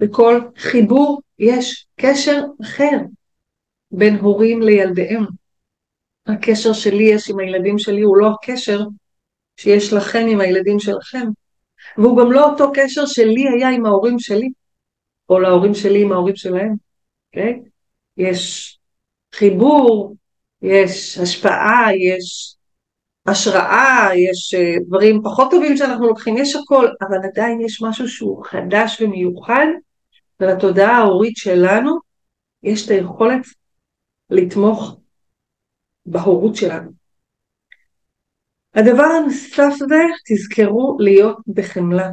בכל 0.00 0.40
חיבור 0.56 1.20
יש 1.38 1.86
קשר 2.00 2.42
אחר 2.62 2.98
בין 3.90 4.16
הורים 4.16 4.62
לילדיהם. 4.62 5.24
הקשר 6.26 6.72
שלי 6.72 7.04
יש 7.04 7.30
עם 7.30 7.38
הילדים 7.38 7.78
שלי 7.78 8.00
הוא 8.00 8.16
לא 8.16 8.30
הקשר 8.30 8.80
שיש 9.56 9.92
לכם 9.92 10.26
עם 10.30 10.40
הילדים 10.40 10.78
שלכם, 10.78 11.26
והוא 11.98 12.18
גם 12.18 12.32
לא 12.32 12.50
אותו 12.50 12.70
קשר 12.74 13.06
שלי 13.06 13.44
היה 13.48 13.68
עם 13.68 13.86
ההורים 13.86 14.18
שלי, 14.18 14.50
או 15.28 15.38
להורים 15.38 15.74
שלי 15.74 16.02
עם 16.02 16.12
ההורים 16.12 16.36
שלהם, 16.36 16.74
אוקיי? 17.26 17.60
Okay? 17.64 17.68
יש 18.16 18.78
חיבור, 19.34 20.16
יש 20.62 21.18
השפעה, 21.18 21.86
יש 21.96 22.56
השראה, 23.26 24.08
יש 24.14 24.54
אה, 24.54 24.74
דברים 24.86 25.22
פחות 25.24 25.50
טובים 25.50 25.76
שאנחנו 25.76 26.06
לוקחים, 26.06 26.36
יש 26.36 26.56
הכל, 26.56 26.88
אבל 27.00 27.18
עדיין 27.24 27.60
יש 27.60 27.82
משהו 27.82 28.08
שהוא 28.08 28.44
חדש 28.44 29.02
ומיוחד, 29.02 29.66
ולתודעה 30.40 30.96
ההורית 30.96 31.36
שלנו 31.36 31.98
יש 32.62 32.86
את 32.86 32.90
היכולת 32.90 33.46
לתמוך 34.30 34.96
בהורות 36.06 36.56
שלנו. 36.56 36.90
הדבר 38.74 39.02
הנוסף 39.02 39.72
זה, 39.88 40.02
תזכרו 40.26 40.96
להיות 41.00 41.38
בחמלה. 41.46 42.10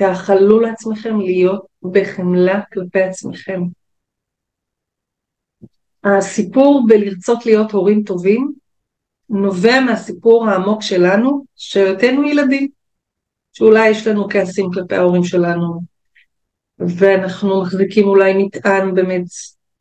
תאכלו 0.00 0.60
לעצמכם 0.60 1.20
להיות 1.20 1.66
בחמלה 1.82 2.60
כלפי 2.72 3.02
עצמכם. 3.02 3.60
הסיפור 6.04 6.84
בלרצות 6.88 7.46
להיות 7.46 7.70
הורים 7.72 8.02
טובים 8.02 8.52
נובע 9.28 9.80
מהסיפור 9.80 10.48
העמוק 10.48 10.82
שלנו, 10.82 11.44
שהיותנו 11.56 12.24
ילדים, 12.24 12.68
שאולי 13.52 13.88
יש 13.88 14.06
לנו 14.06 14.28
כעסים 14.28 14.70
כלפי 14.74 14.96
ההורים 14.96 15.24
שלנו, 15.24 15.80
ואנחנו 16.78 17.62
מחזיקים 17.62 18.08
אולי 18.08 18.44
מטען 18.44 18.94
באמת 18.94 19.24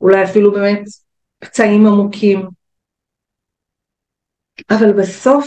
אולי 0.02 0.24
אפילו 0.24 0.52
באמת 0.52 0.84
פצעים 1.40 1.88
עמוקים, 1.88 2.48
אבל 4.70 4.94
בסוף 5.02 5.46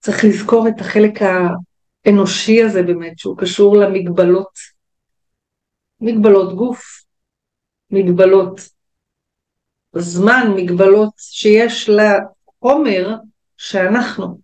צריך 0.00 0.24
לזכור 0.24 0.68
את 0.68 0.80
החלק 0.80 1.22
האנושי 2.06 2.62
הזה 2.62 2.82
באמת, 2.82 3.18
שהוא 3.18 3.38
קשור 3.38 3.76
למגבלות, 3.76 4.58
מגבלות 6.00 6.56
גוף, 6.56 7.04
מגבלות 7.90 8.60
זמן, 9.96 10.46
מגבלות 10.56 11.12
שיש 11.16 11.88
לחומר 11.88 13.16
שאנחנו. 13.56 14.40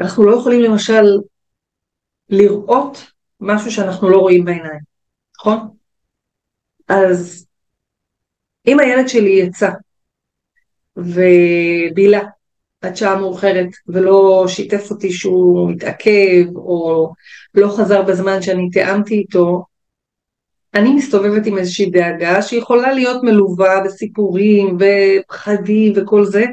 אנחנו 0.00 0.24
לא 0.24 0.36
יכולים 0.36 0.60
למשל 0.60 1.02
לראות 2.28 2.98
משהו 3.40 3.70
שאנחנו 3.70 4.10
לא 4.10 4.18
רואים 4.18 4.44
בעיניים, 4.44 4.80
נכון? 5.38 5.76
אז 6.88 7.46
אם 8.66 8.80
הילד 8.80 9.08
שלי 9.08 9.30
יצא 9.30 9.70
ובילה 10.96 12.20
עד 12.86 12.96
שעה 12.96 13.16
מאוחרת 13.16 13.68
ולא 13.88 14.44
שיתף 14.48 14.90
אותי 14.90 15.12
שהוא 15.12 15.70
מתעכב 15.70 16.56
או 16.56 17.12
לא 17.54 17.68
חזר 17.68 18.02
בזמן 18.02 18.42
שאני 18.42 18.70
תיאמתי 18.70 19.14
איתו, 19.14 19.64
אני 20.74 20.94
מסתובבת 20.94 21.46
עם 21.46 21.58
איזושהי 21.58 21.90
דאגה 21.90 22.42
שיכולה 22.42 22.92
להיות 22.92 23.22
מלווה 23.22 23.80
בסיפורים 23.84 24.78
ופחדים 24.80 25.92
וכל 25.96 26.24
זה, 26.24 26.44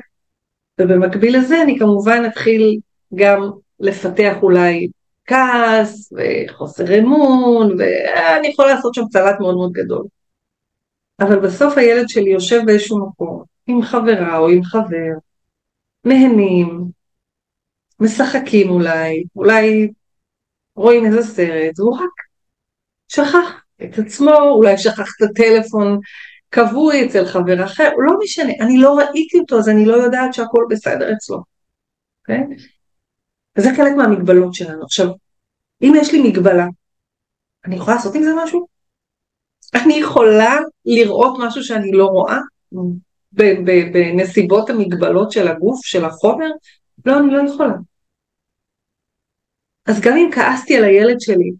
ובמקביל 0.81 1.37
לזה 1.37 1.61
אני 1.61 1.79
כמובן 1.79 2.23
אתחיל 2.27 2.79
גם 3.15 3.51
לפתח 3.79 4.35
אולי 4.41 4.87
כעס 5.25 6.13
וחוסר 6.13 6.99
אמון, 6.99 7.75
ואני 7.79 8.47
יכולה 8.47 8.73
לעשות 8.73 8.93
שם 8.93 9.03
צלט 9.11 9.39
מאוד 9.39 9.55
מאוד 9.55 9.71
גדול. 9.71 10.05
אבל 11.19 11.39
בסוף 11.39 11.77
הילד 11.77 12.09
שלי 12.09 12.29
יושב 12.29 12.61
באיזשהו 12.65 13.07
מקום, 13.07 13.43
עם 13.67 13.81
חברה 13.81 14.37
או 14.37 14.49
עם 14.49 14.63
חבר, 14.63 15.13
נהנים, 16.05 16.83
משחקים 17.99 18.69
אולי, 18.69 19.23
אולי 19.35 19.91
רואים 20.75 21.05
איזה 21.05 21.21
סרט, 21.21 21.79
והוא 21.79 21.95
רק 21.95 22.11
שכח 23.07 23.63
את 23.83 23.99
עצמו, 23.99 24.35
אולי 24.35 24.77
שכח 24.77 25.07
את 25.17 25.29
הטלפון 25.29 25.99
קבוי 26.49 27.05
אצל 27.05 27.25
חבר 27.25 27.65
אחר, 27.65 27.89
לא 27.97 28.13
משנה, 28.23 28.53
אני 28.61 28.77
לא 28.77 28.97
ראיתי 28.97 29.39
אותו 29.39 29.57
אז 29.57 29.69
אני 29.69 29.85
לא 29.85 29.93
יודעת 29.93 30.33
שהכל 30.33 30.65
בסדר 30.69 31.13
אצלו. 31.13 31.37
Okay? 31.37 31.41
אוקיי? 32.21 32.57
וזה 33.57 33.69
חלק 33.77 33.91
מהמגבלות 33.97 34.53
שלנו. 34.53 34.83
עכשיו, 34.83 35.07
אם 35.81 35.93
יש 36.01 36.13
לי 36.13 36.29
מגבלה, 36.29 36.65
אני 37.65 37.75
יכולה 37.75 37.95
לעשות 37.95 38.15
עם 38.15 38.23
זה 38.23 38.31
משהו? 38.43 38.67
אני 39.75 39.93
יכולה 39.93 40.55
לראות 40.85 41.37
משהו 41.39 41.63
שאני 41.63 41.91
לא 41.91 42.05
רואה 42.05 42.37
בנסיבות 43.93 44.69
המגבלות 44.69 45.31
של 45.31 45.47
הגוף, 45.47 45.85
של 45.85 46.05
החומר? 46.05 46.49
לא, 47.05 47.19
אני 47.19 47.31
לא 47.31 47.49
יכולה. 47.49 47.73
אז 49.85 50.01
גם 50.01 50.17
אם 50.17 50.29
כעסתי 50.33 50.77
על 50.77 50.83
הילד 50.83 51.19
שלי, 51.19 51.51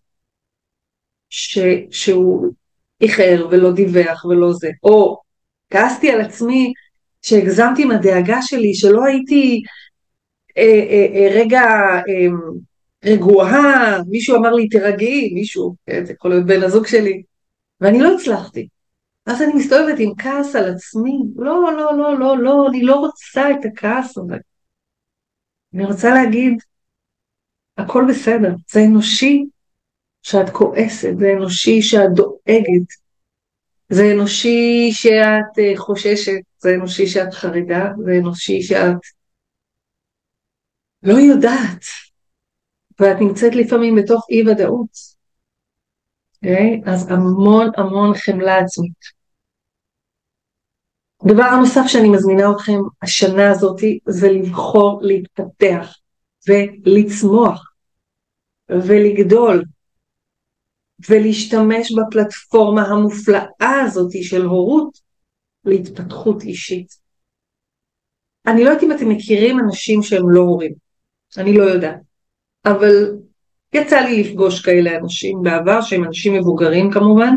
ש, 1.30 1.60
שהוא 1.92 2.54
איחר 3.02 3.48
ולא 3.52 3.72
דיווח 3.72 4.26
ולא 4.26 4.54
זה, 4.54 4.70
או 4.84 5.22
כעסתי 5.70 6.12
על 6.12 6.22
עצמי 6.22 6.74
שהגזמתי 7.22 7.84
עם 7.84 7.92
הדאגה 7.92 8.38
שלי, 8.42 8.74
שלא 8.74 9.06
הייתי 9.06 9.62
אה, 10.58 10.64
אה, 10.64 11.08
אה, 11.16 11.30
רגע 11.36 11.62
אה, 12.08 12.28
רגועה, 13.06 13.98
מישהו 14.10 14.36
אמר 14.38 14.54
לי 14.54 14.70
תירגעי, 14.70 15.34
מישהו, 15.34 15.76
כן, 15.86 16.06
זה 16.06 16.14
יכול 16.14 16.32
להיות 16.32 16.46
בן 16.46 16.64
הזוג 16.64 16.88
שלי, 16.88 17.24
ואני 17.82 18.00
לא 18.00 18.16
הצלחתי. 18.16 18.68
אז 19.26 19.42
אני 19.42 19.54
מסתובבת 19.54 20.00
עם 20.00 20.12
כעס 20.18 20.56
על 20.56 20.74
עצמי, 20.74 21.20
לא, 21.36 21.74
לא, 21.78 21.98
לא, 21.98 22.20
לא, 22.20 22.38
לא, 22.38 22.68
אני 22.70 22.84
לא 22.84 22.96
רוצה 22.96 23.52
את 23.52 23.66
הכעס 23.66 24.18
הזה. 24.18 24.36
אני 25.74 25.86
רוצה 25.86 26.10
להגיד, 26.10 26.54
הכל 27.78 28.04
בסדר, 28.10 28.56
זה 28.72 28.80
אנושי 28.90 29.46
שאת 30.22 30.50
כועסת, 30.50 31.14
זה 31.20 31.34
אנושי 31.38 31.82
שאת 31.82 32.14
דואגת, 32.16 32.88
זה 33.90 34.04
אנושי 34.14 34.90
שאת 34.92 35.60
אה, 35.60 35.78
חוששת, 35.78 36.42
זה 36.58 36.70
אנושי 36.76 37.08
שאת 37.08 37.34
חרדה, 37.34 37.84
זה 38.06 38.12
אנושי 38.22 38.62
שאת 38.62 38.98
לא 41.04 41.14
יודעת, 41.14 41.84
ואת 43.00 43.18
נמצאת 43.22 43.56
לפעמים 43.56 43.96
בתוך 43.96 44.26
אי 44.30 44.50
ודאות. 44.52 45.23
אוקיי? 46.44 46.82
אז 46.86 47.12
המון 47.12 47.72
המון 47.78 48.14
חמלה 48.16 48.58
עצמית. 48.58 49.24
דבר 51.28 51.56
נוסף 51.60 51.82
שאני 51.88 52.10
מזמינה 52.10 52.52
אתכם 52.56 52.80
השנה 53.02 53.52
הזאת 53.52 53.80
זה 54.08 54.28
לבחור 54.32 55.02
להתפתח 55.04 55.96
ולצמוח 56.48 57.74
ולגדול 58.70 59.64
ולהשתמש 61.10 61.92
בפלטפורמה 61.92 62.82
המופלאה 62.82 63.82
הזאת 63.86 64.12
של 64.22 64.42
הורות 64.42 65.00
להתפתחות 65.66 66.42
אישית. 66.42 66.88
אני 68.48 68.64
לא 68.64 68.70
יודעת 68.70 68.84
אם 68.84 68.92
אתם 68.92 69.10
מכירים 69.10 69.60
אנשים 69.60 70.04
שהם 70.04 70.30
לא 70.30 70.42
הורים, 70.42 70.74
אני 71.38 71.58
לא 71.58 71.64
יודעת, 71.64 72.00
אבל 72.66 73.18
יצא 73.74 74.00
לי 74.00 74.24
לפגוש 74.24 74.62
כאלה 74.62 74.98
אנשים 74.98 75.44
בעבר, 75.44 75.82
שהם 75.82 76.04
אנשים 76.04 76.34
מבוגרים 76.34 76.92
כמובן. 76.92 77.34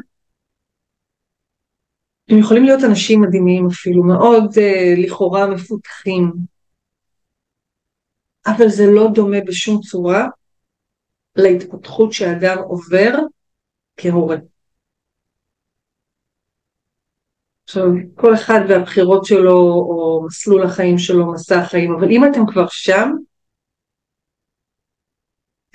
הם 2.29 2.39
יכולים 2.39 2.65
להיות 2.65 2.85
אנשים 2.85 3.21
מדהימים 3.21 3.67
אפילו, 3.67 4.03
מאוד 4.03 4.45
uh, 4.45 5.01
לכאורה 5.07 5.47
מפותחים, 5.47 6.33
אבל 8.47 8.69
זה 8.69 8.87
לא 8.87 9.09
דומה 9.15 9.41
בשום 9.47 9.81
צורה 9.81 10.27
להתפתחות 11.37 12.13
שאדם 12.13 12.59
עובר 12.59 13.13
כהורה. 13.97 14.37
עכשיו, 17.65 17.85
כל 18.15 18.35
אחד 18.35 18.61
והבחירות 18.69 19.25
שלו, 19.25 19.59
או 19.59 20.23
מסלול 20.27 20.63
החיים 20.63 20.99
שלו, 20.99 21.33
מסע 21.33 21.59
החיים, 21.59 21.95
אבל 21.95 22.11
אם 22.11 22.25
אתם 22.25 22.41
כבר 22.53 22.67
שם, 22.69 23.11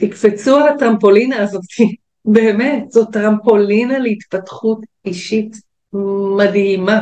תקפצו 0.01 0.55
על 0.55 0.67
הטרמפולינה 0.67 1.43
הזאת, 1.43 1.63
באמת, 2.25 2.91
זו 2.91 3.05
טרמפולינה 3.05 3.99
להתפתחות 3.99 4.79
אישית 5.05 5.55
מדהימה, 6.37 7.01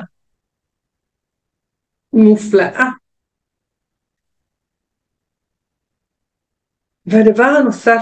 מופלאה. 2.13 2.89
והדבר 7.05 7.43
הנוסף 7.43 8.01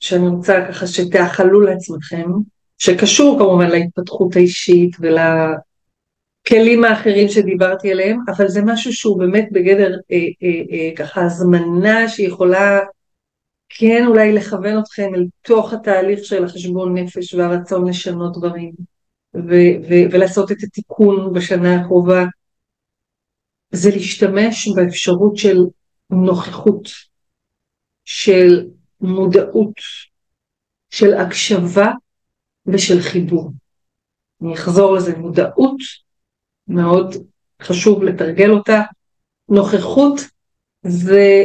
שאני 0.00 0.28
רוצה 0.28 0.66
ככה 0.68 0.86
שתאכלו 0.86 1.60
לעצמכם, 1.60 2.30
שקשור 2.78 3.38
כמובן 3.38 3.70
להתפתחות 3.70 4.36
האישית 4.36 4.96
ולכלים 5.00 6.84
האחרים 6.84 7.28
שדיברתי 7.28 7.92
עליהם, 7.92 8.18
אבל 8.28 8.48
זה 8.48 8.60
משהו 8.64 8.92
שהוא 8.92 9.18
באמת 9.18 9.48
בגדר 9.52 9.96
אה, 10.12 10.16
אה, 10.16 10.62
אה, 10.72 10.90
ככה 10.96 11.24
הזמנה 11.24 12.08
שיכולה 12.08 12.80
כן 13.74 14.04
אולי 14.06 14.32
לכוון 14.32 14.78
אתכם 14.78 15.14
אל 15.14 15.26
תוך 15.42 15.72
התהליך 15.72 16.24
של 16.24 16.44
החשבון 16.44 16.98
נפש 16.98 17.34
והרצון 17.34 17.88
לשנות 17.88 18.38
דברים 18.38 18.72
ו- 19.34 19.74
ו- 19.88 20.06
ולעשות 20.12 20.52
את 20.52 20.56
התיקון 20.62 21.32
בשנה 21.32 21.80
הקרובה, 21.80 22.24
זה 23.70 23.90
להשתמש 23.90 24.68
באפשרות 24.68 25.36
של 25.36 25.58
נוכחות, 26.10 26.88
של 28.04 28.66
מודעות, 29.00 29.74
של 30.90 31.14
הקשבה 31.14 31.90
ושל 32.66 33.00
חיבור. 33.00 33.50
אני 34.42 34.54
אחזור 34.54 34.94
לזה, 34.94 35.18
מודעות, 35.18 35.78
מאוד 36.68 37.14
חשוב 37.62 38.02
לתרגל 38.02 38.50
אותה, 38.50 38.80
נוכחות 39.48 40.20
זה 40.82 41.44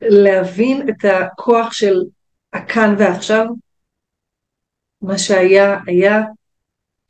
להבין 0.00 0.88
את 0.88 1.04
הכוח 1.04 1.72
של 1.72 2.02
הכאן 2.52 2.94
ועכשיו, 2.98 3.46
מה 5.02 5.18
שהיה, 5.18 5.78
היה, 5.86 6.22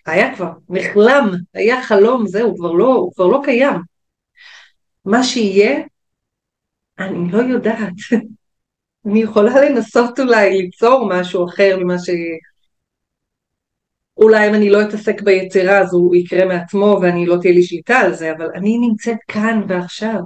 היה 0.07 0.37
כבר, 0.37 0.51
נחלם, 0.69 1.31
היה 1.55 1.83
חלום, 1.83 2.27
זהו, 2.27 2.57
כבר 2.57 2.73
לא, 2.73 2.95
הוא 2.95 3.13
כבר 3.15 3.27
לא 3.27 3.41
קיים. 3.45 3.77
מה 5.05 5.25
שיהיה, 5.25 5.81
אני 6.99 7.33
לא 7.33 7.39
יודעת. 7.39 7.93
אני 9.07 9.23
יכולה 9.23 9.61
לנסות 9.61 10.21
אולי 10.21 10.51
ליצור 10.51 11.09
משהו 11.11 11.49
אחר 11.49 11.77
ממה 11.81 11.99
ש... 11.99 12.11
אולי 14.17 14.49
אם 14.49 14.55
אני 14.55 14.71
לא 14.71 14.83
אתעסק 14.83 15.23
ביצירה 15.23 15.79
אז 15.79 15.95
הוא 15.95 16.17
יקרה 16.17 16.45
מעצמו 16.45 16.99
ואני 17.03 17.27
לא 17.27 17.37
תהיה 17.41 17.55
לי 17.55 17.63
שליטה 17.63 17.99
על 17.99 18.15
זה, 18.15 18.33
אבל 18.33 18.47
אני 18.55 18.79
נמצאת 18.79 19.19
כאן 19.29 19.63
ועכשיו. 19.69 20.21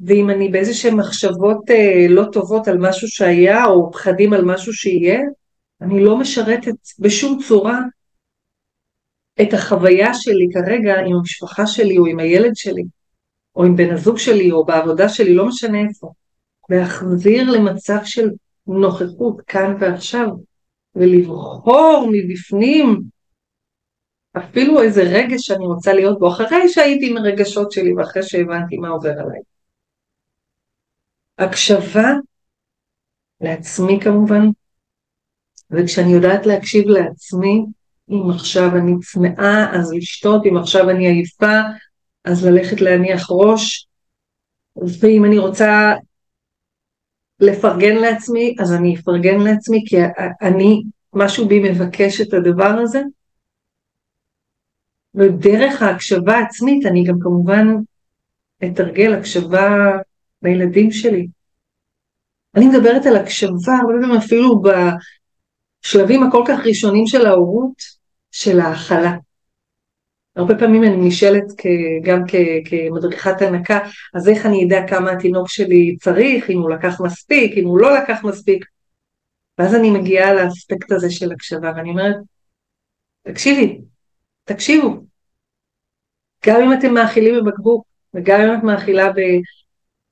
ואם 0.00 0.30
אני 0.30 0.48
באיזה 0.48 0.74
שהן 0.74 0.94
מחשבות 0.94 1.70
אה, 1.70 2.06
לא 2.08 2.24
טובות 2.32 2.68
על 2.68 2.78
משהו 2.78 3.08
שהיה, 3.08 3.64
או 3.64 3.92
פחדים 3.92 4.32
על 4.32 4.44
משהו 4.44 4.72
שיהיה, 4.72 5.20
אני 5.80 6.04
לא 6.04 6.18
משרתת 6.18 6.74
בשום 6.98 7.38
צורה 7.48 7.78
את 9.42 9.54
החוויה 9.54 10.14
שלי 10.14 10.46
כרגע 10.54 11.00
עם 11.00 11.16
המשפחה 11.16 11.66
שלי 11.66 11.98
או 11.98 12.06
עם 12.06 12.18
הילד 12.18 12.56
שלי, 12.56 12.82
או 13.56 13.64
עם 13.64 13.76
בן 13.76 13.90
הזוג 13.90 14.18
שלי 14.18 14.52
או 14.52 14.64
בעבודה 14.64 15.08
שלי, 15.08 15.34
לא 15.34 15.46
משנה 15.46 15.78
איפה, 15.88 16.12
להחזיר 16.68 17.50
למצב 17.50 17.98
של 18.04 18.30
נוכחות 18.66 19.40
כאן 19.46 19.76
ועכשיו, 19.80 20.28
ולבחור 20.94 22.08
מבפנים 22.12 23.02
אפילו 24.38 24.82
איזה 24.82 25.02
רגש 25.02 25.46
שאני 25.46 25.66
רוצה 25.66 25.92
להיות 25.92 26.18
בו, 26.18 26.28
אחרי 26.28 26.68
שהייתי 26.68 27.10
עם 27.10 27.16
הרגשות 27.16 27.72
שלי 27.72 27.94
ואחרי 27.94 28.22
שהבנתי 28.22 28.76
מה 28.76 28.88
עובר 28.88 29.10
עליי. 29.10 29.55
הקשבה 31.38 32.12
לעצמי 33.40 34.00
כמובן, 34.00 34.46
וכשאני 35.70 36.12
יודעת 36.12 36.46
להקשיב 36.46 36.88
לעצמי, 36.88 37.64
אם 38.10 38.30
עכשיו 38.30 38.76
אני 38.76 38.92
צמאה 39.00 39.70
אז 39.72 39.92
לשתות, 39.92 40.42
אם 40.46 40.56
עכשיו 40.56 40.90
אני 40.90 41.06
עייפה 41.06 41.60
אז 42.24 42.46
ללכת 42.46 42.80
להניח 42.80 43.26
ראש, 43.30 43.88
ואם 44.76 45.24
אני 45.24 45.38
רוצה 45.38 45.94
לפרגן 47.40 47.96
לעצמי 47.96 48.56
אז 48.60 48.72
אני 48.72 48.96
אפרגן 48.96 49.40
לעצמי 49.40 49.84
כי 49.86 49.96
אני, 50.42 50.82
משהו 51.14 51.48
בי 51.48 51.70
מבקש 51.70 52.20
את 52.20 52.34
הדבר 52.34 52.76
הזה, 52.82 53.02
ודרך 55.14 55.82
ההקשבה 55.82 56.34
העצמית 56.34 56.86
אני 56.86 57.04
גם 57.04 57.14
כמובן 57.20 57.66
אתרגל 58.64 59.14
הקשבה 59.14 59.96
לילדים 60.46 60.90
שלי. 60.90 61.26
אני 62.54 62.66
מדברת 62.68 63.06
על 63.06 63.16
הקשבה 63.16 63.74
הרבה 63.80 63.92
פעמים 64.00 64.16
אפילו 64.16 64.62
בשלבים 64.62 66.22
הכל 66.22 66.44
כך 66.48 66.58
ראשונים 66.66 67.06
של 67.06 67.26
ההורות, 67.26 67.82
של 68.30 68.60
ההכלה. 68.60 69.12
הרבה 70.36 70.58
פעמים 70.58 70.84
אני 70.84 71.08
נשאלת 71.08 71.44
גם 72.02 72.22
כמדריכת 72.64 73.42
הנקה, 73.42 73.78
אז 74.14 74.28
איך 74.28 74.46
אני 74.46 74.64
אדע 74.64 74.86
כמה 74.88 75.10
התינוק 75.10 75.48
שלי 75.48 75.96
צריך, 75.96 76.50
אם 76.50 76.58
הוא 76.58 76.70
לקח 76.70 77.00
מספיק, 77.00 77.52
אם 77.58 77.66
הוא 77.66 77.80
לא 77.80 77.98
לקח 77.98 78.24
מספיק. 78.24 78.64
ואז 79.58 79.74
אני 79.74 79.90
מגיעה 79.90 80.34
לאספקט 80.34 80.92
הזה 80.92 81.10
של 81.10 81.32
הקשבה, 81.32 81.72
ואני 81.76 81.90
אומרת, 81.90 82.16
תקשיבי, 83.22 83.80
תקשיבו. 84.44 84.88
גם 86.46 86.62
אם 86.62 86.72
אתם 86.72 86.94
מאכילים 86.94 87.34
בבקבוק, 87.34 87.86
וגם 88.14 88.40
אם 88.40 88.58
את 88.58 88.64
מאכילה 88.64 89.12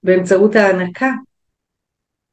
באמצעות 0.04 0.56
ההנקה, 0.56 1.10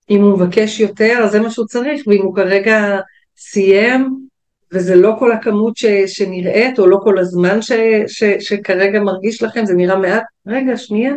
אם 0.09 0.21
הוא 0.21 0.33
מבקש 0.33 0.79
יותר, 0.79 1.19
אז 1.23 1.31
זה 1.31 1.39
מה 1.39 1.49
שהוא 1.49 1.65
צריך, 1.65 2.01
ואם 2.07 2.21
הוא 2.21 2.35
כרגע 2.35 2.99
סיים, 3.37 4.27
וזה 4.73 4.95
לא 4.95 5.15
כל 5.19 5.31
הכמות 5.31 5.77
ש, 5.77 5.85
שנראית, 5.85 6.79
או 6.79 6.87
לא 6.87 6.99
כל 7.03 7.19
הזמן 7.19 7.61
ש, 7.61 7.71
ש, 8.07 8.23
שכרגע 8.39 8.99
מרגיש 8.99 9.43
לכם, 9.43 9.65
זה 9.65 9.73
נראה 9.73 9.95
מעט, 9.95 10.23
רגע, 10.47 10.77
שנייה, 10.77 11.13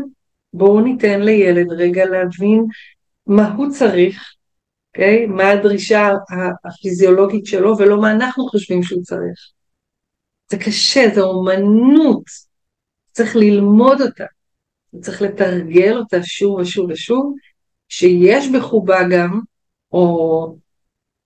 בואו 0.52 0.80
ניתן 0.80 1.20
לילד 1.20 1.72
רגע 1.72 2.04
להבין 2.04 2.64
מה 3.26 3.54
הוא 3.54 3.70
צריך, 3.70 4.16
okay? 4.16 4.34
אוקיי? 4.94 5.26
מה 5.26 5.50
הדרישה 5.50 6.10
הפיזיולוגית 6.64 7.46
שלו, 7.46 7.78
ולא 7.78 8.00
מה 8.00 8.10
אנחנו 8.10 8.48
חושבים 8.48 8.82
שהוא 8.82 9.02
צריך. 9.02 9.38
זה 10.50 10.58
קשה, 10.58 11.04
זו 11.14 11.22
אומנות, 11.22 12.24
צריך 13.12 13.36
ללמוד 13.36 14.00
אותה, 14.00 14.24
צריך 15.00 15.22
לתרגל 15.22 15.96
אותה 15.96 16.22
שוב 16.22 16.58
ושוב 16.58 16.90
ושוב, 16.90 17.34
שיש 17.88 18.48
בחובה 18.48 18.98
גם, 19.10 19.40
או 19.92 20.56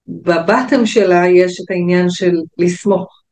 בבטם 0.09 0.87
שלה 0.87 1.26
יש 1.26 1.61
את 1.61 1.70
העניין 1.70 2.11
של 2.11 2.33
לסמוך. 2.59 3.22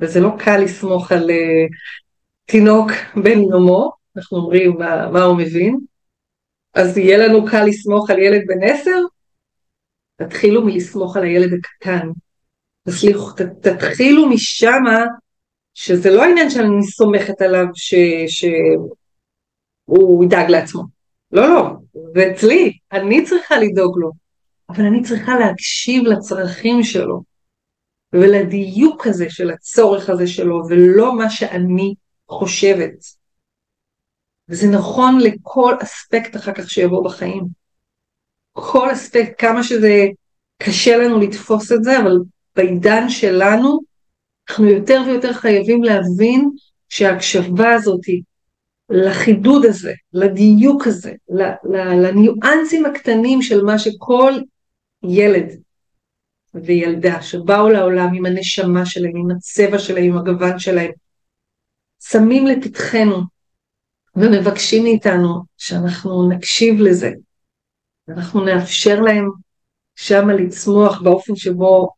וזה 0.00 0.20
לא 0.20 0.30
קל 0.38 0.58
לסמוך 0.58 1.12
על 1.12 1.30
uh, 1.30 1.68
תינוק 2.44 2.90
בן 3.24 3.38
יומו, 3.38 3.90
אנחנו 4.16 4.38
אומרים 4.38 4.78
מה, 4.78 5.10
מה 5.10 5.22
הוא 5.22 5.38
מבין, 5.38 5.78
אז 6.74 6.98
יהיה 6.98 7.28
לנו 7.28 7.46
קל 7.46 7.64
לסמוך 7.64 8.10
על 8.10 8.18
ילד 8.18 8.42
בן 8.46 8.62
עשר? 8.62 9.00
תתחילו 10.16 10.64
מלסמוך 10.64 11.16
על 11.16 11.22
הילד 11.22 11.50
הקטן, 11.52 12.08
תסליחו, 12.88 13.30
ת, 13.30 13.40
תתחילו 13.40 14.28
משמה, 14.28 15.04
שזה 15.74 16.10
לא 16.10 16.22
העניין 16.22 16.50
שאני 16.50 16.82
סומכת 16.82 17.42
עליו 17.42 17.66
ש, 17.74 17.94
שהוא 18.26 20.24
ידאג 20.24 20.50
לעצמו. 20.50 20.82
לא, 21.32 21.48
לא, 21.48 21.62
זה 22.14 22.30
אצלי, 22.32 22.78
אני 22.92 23.24
צריכה 23.24 23.58
לדאוג 23.58 23.98
לו, 23.98 24.10
אבל 24.68 24.84
אני 24.84 25.02
צריכה 25.02 25.38
להקשיב 25.38 26.04
לצרכים 26.04 26.82
שלו, 26.82 27.22
ולדיוק 28.12 29.06
הזה 29.06 29.26
של 29.28 29.50
הצורך 29.50 30.10
הזה 30.10 30.26
שלו, 30.26 30.62
ולא 30.68 31.16
מה 31.16 31.30
שאני 31.30 31.94
חושבת. 32.28 33.04
וזה 34.48 34.68
נכון 34.68 35.20
לכל 35.20 35.74
אספקט 35.82 36.36
אחר 36.36 36.52
כך 36.52 36.70
שיבוא 36.70 37.04
בחיים. 37.04 37.44
כל 38.52 38.92
אספקט, 38.92 39.34
כמה 39.38 39.62
שזה 39.62 40.06
קשה 40.62 40.96
לנו 40.96 41.20
לתפוס 41.20 41.72
את 41.72 41.84
זה, 41.84 42.00
אבל 42.00 42.18
בעידן 42.56 43.08
שלנו 43.08 43.80
אנחנו 44.48 44.66
יותר 44.66 45.02
ויותר 45.06 45.32
חייבים 45.32 45.82
להבין 45.82 46.50
שההקשבה 46.88 47.72
הזאת 47.72 48.00
לחידוד 48.90 49.64
הזה, 49.64 49.92
לדיוק 50.12 50.86
הזה, 50.86 51.12
לניואנסים 52.02 52.86
הקטנים 52.86 53.42
של 53.42 53.64
מה 53.64 53.78
שכל 53.78 54.32
ילד 55.02 55.46
וילדה 56.54 57.22
שבאו 57.22 57.68
לעולם 57.68 58.14
עם 58.14 58.26
הנשמה 58.26 58.86
שלהם, 58.86 59.16
עם 59.16 59.30
הצבע 59.30 59.78
שלהם, 59.78 60.04
עם 60.04 60.18
הגוון 60.18 60.58
שלהם, 60.58 60.90
שמים 62.00 62.46
לפתחנו 62.46 63.16
ומבקשים 64.16 64.82
מאיתנו 64.82 65.42
שאנחנו 65.56 66.28
נקשיב 66.28 66.80
לזה, 66.80 67.10
ואנחנו 68.08 68.44
נאפשר 68.44 69.00
להם 69.00 69.30
שמה 69.96 70.34
לצמוח 70.34 71.02
באופן 71.02 71.36
שבו 71.36 71.88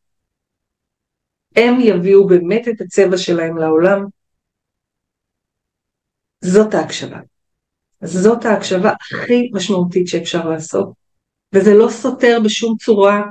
הם 1.57 1.75
יביאו 1.81 2.27
באמת 2.27 2.69
את 2.69 2.81
הצבע 2.81 3.17
שלהם 3.17 3.57
לעולם, 3.59 4.05
זאת 6.41 6.75
ההקשבה. 6.75 7.19
זאת 8.01 8.45
ההקשבה 8.45 8.93
הכי 9.01 9.51
משמעותית 9.53 10.09
שאפשר 10.09 10.49
לעשות, 10.49 10.89
וזה 11.53 11.75
לא 11.75 11.89
סותר 11.89 12.39
בשום 12.45 12.77
צורה 12.77 13.23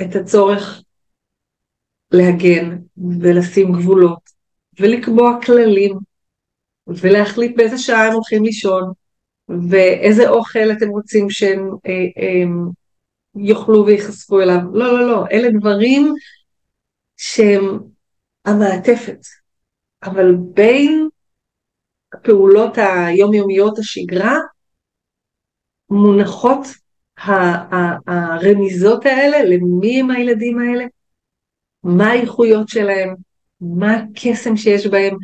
את 0.00 0.16
הצורך 0.16 0.82
להגן 2.12 2.78
ולשים 3.20 3.72
גבולות 3.72 4.30
ולקבוע 4.80 5.38
כללים 5.46 5.98
ולהחליט 6.86 7.56
באיזה 7.56 7.78
שעה 7.78 8.06
הם 8.06 8.12
הולכים 8.12 8.44
לישון 8.44 8.92
ואיזה 9.70 10.28
אוכל 10.28 10.72
אתם 10.72 10.88
רוצים 10.88 11.30
שהם 11.30 11.70
אה, 11.86 12.22
אה, 12.22 12.44
יאכלו 13.36 13.86
וייחשפו 13.86 14.40
אליו. 14.40 14.60
לא, 14.72 15.00
לא, 15.00 15.08
לא, 15.08 15.24
אלה 15.32 15.48
דברים 15.60 16.14
שהם 17.16 17.78
המעטפת, 18.44 19.18
אבל 20.02 20.34
בין 20.38 21.08
הפעולות 22.12 22.78
היומיומיות 22.78 23.78
השגרה 23.78 24.38
מונחות 25.90 26.66
הרמיזות 28.06 29.06
האלה, 29.06 29.44
למי 29.44 30.00
הם 30.00 30.10
הילדים 30.10 30.58
האלה, 30.58 30.84
מה 31.82 32.10
האיכויות 32.10 32.68
שלהם, 32.68 33.14
מה 33.60 33.94
הקסם 33.94 34.56
שיש 34.56 34.86
בהם, 34.86 35.16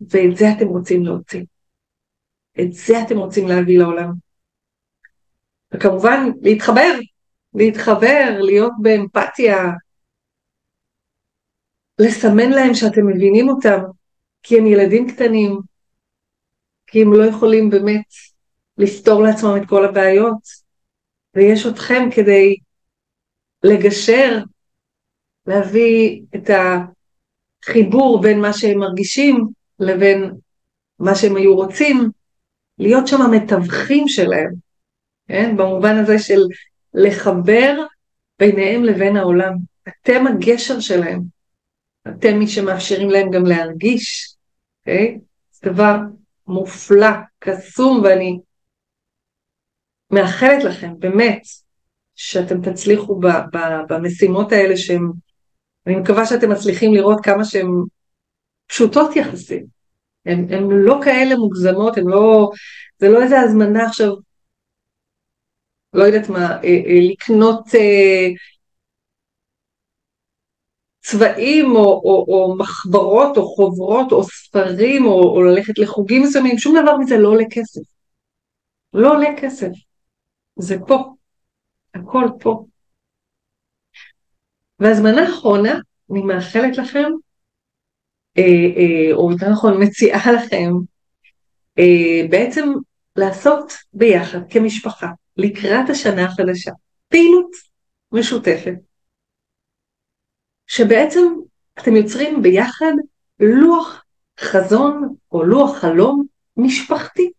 ואת 0.00 0.36
זה 0.36 0.44
אתם 0.56 0.66
רוצים 0.66 1.04
להוציא. 1.04 1.44
את 2.60 2.72
זה 2.72 3.02
אתם 3.02 3.18
רוצים 3.18 3.48
להביא 3.48 3.78
לעולם. 3.78 4.12
וכמובן, 5.74 6.30
להתחבר, 6.42 6.98
להתחבר, 7.54 8.38
להיות 8.40 8.72
באמפתיה, 8.82 9.56
לסמן 11.98 12.50
להם 12.50 12.74
שאתם 12.74 13.06
מבינים 13.06 13.48
אותם, 13.48 13.80
כי 14.42 14.58
הם 14.58 14.66
ילדים 14.66 15.10
קטנים, 15.10 15.60
כי 16.86 17.02
הם 17.02 17.12
לא 17.12 17.24
יכולים 17.24 17.70
באמת 17.70 18.04
לפתור 18.78 19.22
לעצמם 19.22 19.56
את 19.56 19.68
כל 19.68 19.84
הבעיות, 19.84 20.68
ויש 21.34 21.66
אתכם 21.66 22.08
כדי 22.14 22.56
לגשר, 23.62 24.38
להביא 25.46 26.22
את 26.34 26.50
החיבור 27.64 28.22
בין 28.22 28.40
מה 28.40 28.52
שהם 28.52 28.78
מרגישים 28.78 29.44
לבין 29.78 30.30
מה 30.98 31.14
שהם 31.14 31.36
היו 31.36 31.56
רוצים, 31.56 32.10
להיות 32.78 33.08
שם 33.08 33.22
המתווכים 33.22 34.08
שלהם, 34.08 34.54
כן? 35.28 35.56
במובן 35.56 35.96
הזה 35.96 36.18
של 36.18 36.40
לחבר 36.94 37.86
ביניהם 38.38 38.84
לבין 38.84 39.16
העולם. 39.16 39.54
אתם 39.88 40.26
הגשר 40.26 40.80
שלהם. 40.80 41.37
אתם 42.08 42.38
מי 42.38 42.48
שמאפשרים 42.48 43.10
להם 43.10 43.30
גם 43.30 43.46
להרגיש, 43.46 44.36
אוקיי? 44.80 45.18
זה 45.50 45.70
דבר 45.70 45.96
מופלא, 46.46 47.10
קסום, 47.38 48.00
ואני 48.04 48.38
מאחלת 50.10 50.64
לכם, 50.64 50.92
באמת, 50.98 51.42
שאתם 52.14 52.70
תצליחו 52.70 53.20
ב- 53.20 53.56
ב- 53.56 53.92
במשימות 53.92 54.52
האלה 54.52 54.76
שהן 54.76 55.02
אני 55.86 55.96
מקווה 55.96 56.26
שאתם 56.26 56.50
מצליחים 56.50 56.94
לראות 56.94 57.24
כמה 57.24 57.44
שהן 57.44 57.68
פשוטות 58.66 59.16
יחסית. 59.16 59.64
הן 60.26 60.68
לא 60.70 61.00
כאלה 61.04 61.36
מוגזמות, 61.36 61.96
הן 61.96 62.06
לא, 62.06 62.50
זה 62.98 63.08
לא 63.08 63.22
איזה 63.22 63.40
הזמנה 63.40 63.86
עכשיו, 63.86 64.12
לא 65.92 66.04
יודעת 66.04 66.28
מה, 66.28 66.38
אה, 66.38 66.62
אה, 66.64 66.98
לקנות 67.10 67.74
אה, 67.74 68.28
צבעים 71.10 71.76
או, 71.76 71.84
או, 71.84 72.24
או 72.28 72.56
מחברות 72.58 73.36
או 73.36 73.48
חוברות 73.48 74.12
או 74.12 74.24
ספרים 74.24 75.06
או, 75.06 75.36
או 75.36 75.42
ללכת 75.42 75.78
לחוגים 75.78 76.22
מסוימים, 76.22 76.58
שום 76.58 76.76
דבר 76.82 76.96
מזה 76.96 77.16
לא 77.16 77.28
עולה 77.28 77.44
כסף. 77.50 77.80
לא 78.92 79.14
עולה 79.14 79.28
כסף. 79.40 79.68
זה 80.58 80.76
פה. 80.86 81.14
הכל 81.94 82.24
פה. 82.40 82.64
והזמנה 84.78 85.28
אחרונה, 85.28 85.78
אני 86.10 86.22
מאחלת 86.22 86.78
לכם, 86.78 87.08
אה, 88.38 88.42
אה, 88.76 89.14
או 89.14 89.32
יותר 89.32 89.50
נכון 89.50 89.82
מציעה 89.82 90.32
לכם, 90.32 90.72
אה, 91.78 92.28
בעצם 92.30 92.68
לעשות 93.16 93.72
ביחד 93.92 94.38
כמשפחה 94.50 95.08
לקראת 95.36 95.90
השנה 95.90 96.24
החדשה 96.24 96.70
פעילות 97.08 97.50
משותפת 98.12 98.87
שבעצם 100.68 101.20
אתם 101.78 101.96
יוצרים 101.96 102.42
ביחד 102.42 102.92
לוח 103.40 104.04
חזון 104.40 105.14
או 105.32 105.44
לוח 105.44 105.78
חלום 105.78 106.26
משפחתי. 106.56 107.30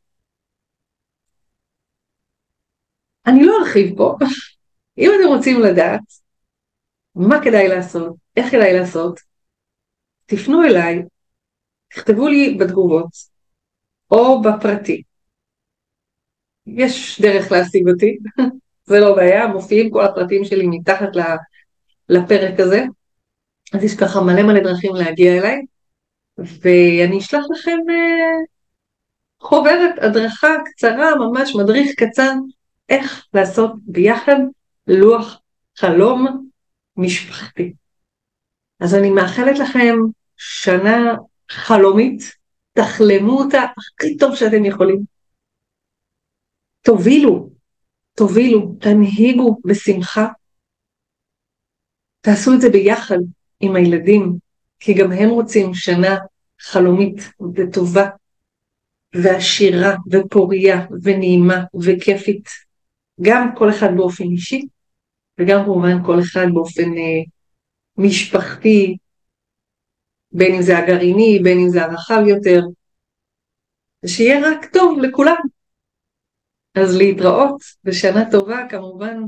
אני 3.27 3.45
לא 3.45 3.57
ארחיב 3.59 3.97
פה, 3.97 4.17
אם 4.97 5.11
אתם 5.15 5.27
רוצים 5.27 5.59
לדעת 5.59 6.01
מה 7.15 7.43
כדאי 7.43 7.67
לעשות, 7.67 8.15
איך 8.35 8.51
כדאי 8.51 8.73
לעשות, 8.73 9.19
תפנו 10.25 10.63
אליי, 10.63 11.03
תכתבו 11.89 12.27
לי 12.27 12.57
בתגובות 12.59 13.09
או 14.11 14.41
בפרטי. 14.41 15.03
יש 16.67 17.21
דרך 17.21 17.51
להשיג 17.51 17.89
אותי, 17.89 18.17
זה 18.89 18.99
לא 18.99 19.15
בעיה, 19.15 19.47
מופיעים 19.47 19.91
כל 19.91 20.05
הפרטים 20.05 20.45
שלי 20.45 20.67
מתחת 20.67 21.09
לפרק 22.09 22.59
הזה, 22.59 22.83
אז 23.73 23.83
יש 23.83 23.95
ככה 23.95 24.21
מלא 24.21 24.43
מלא 24.43 24.59
דרכים 24.59 24.95
להגיע 24.95 25.37
אליי, 25.37 25.65
ואני 26.37 27.17
אשלח 27.19 27.43
לכם 27.51 27.77
uh, 27.87 28.45
חוברת, 29.39 29.95
הדרכה 30.01 30.47
קצרה, 30.65 31.15
ממש 31.15 31.55
מדריך 31.55 31.91
קצר, 31.97 32.31
איך 32.89 33.25
לעשות 33.33 33.71
ביחד 33.85 34.35
לוח 34.87 35.41
חלום 35.77 36.49
משפחתי. 36.97 37.73
אז 38.79 38.95
אני 38.95 39.09
מאחלת 39.09 39.59
לכם 39.59 39.95
שנה 40.37 41.15
חלומית, 41.51 42.21
תחלמו 42.73 43.31
אותה 43.31 43.59
הכי 43.77 44.17
טוב 44.17 44.35
שאתם 44.35 44.65
יכולים. 44.65 44.99
תובילו, 46.81 47.49
תובילו, 48.13 48.75
תנהיגו 48.79 49.59
בשמחה. 49.65 50.27
תעשו 52.21 52.53
את 52.53 52.61
זה 52.61 52.69
ביחד, 52.69 53.17
עם 53.59 53.75
הילדים, 53.75 54.37
כי 54.79 54.93
גם 54.93 55.11
הם 55.11 55.29
רוצים 55.29 55.73
שנה 55.73 56.17
חלומית 56.61 57.31
וטובה 57.55 58.09
ועשירה 59.13 59.95
ופוריה 60.11 60.85
ונעימה 61.03 61.63
וכיפית, 61.81 62.49
גם 63.21 63.55
כל 63.55 63.69
אחד 63.69 63.89
באופן 63.95 64.23
אישי 64.23 64.61
וגם 65.39 65.63
כמובן 65.65 66.03
כל 66.05 66.19
אחד 66.19 66.45
באופן 66.53 66.97
אה, 66.97 67.23
משפחתי, 67.97 68.97
בין 70.31 70.55
אם 70.55 70.61
זה 70.61 70.77
הגרעיני, 70.77 71.39
בין 71.43 71.59
אם 71.59 71.69
זה 71.69 71.83
הרחב 71.83 72.21
יותר, 72.27 72.61
ושיהיה 74.03 74.39
רק 74.49 74.65
טוב 74.65 74.99
לכולם. 74.99 75.35
אז 76.75 76.97
להתראות, 76.97 77.61
ושנה 77.85 78.31
טובה 78.31 78.57
כמובן. 78.69 79.23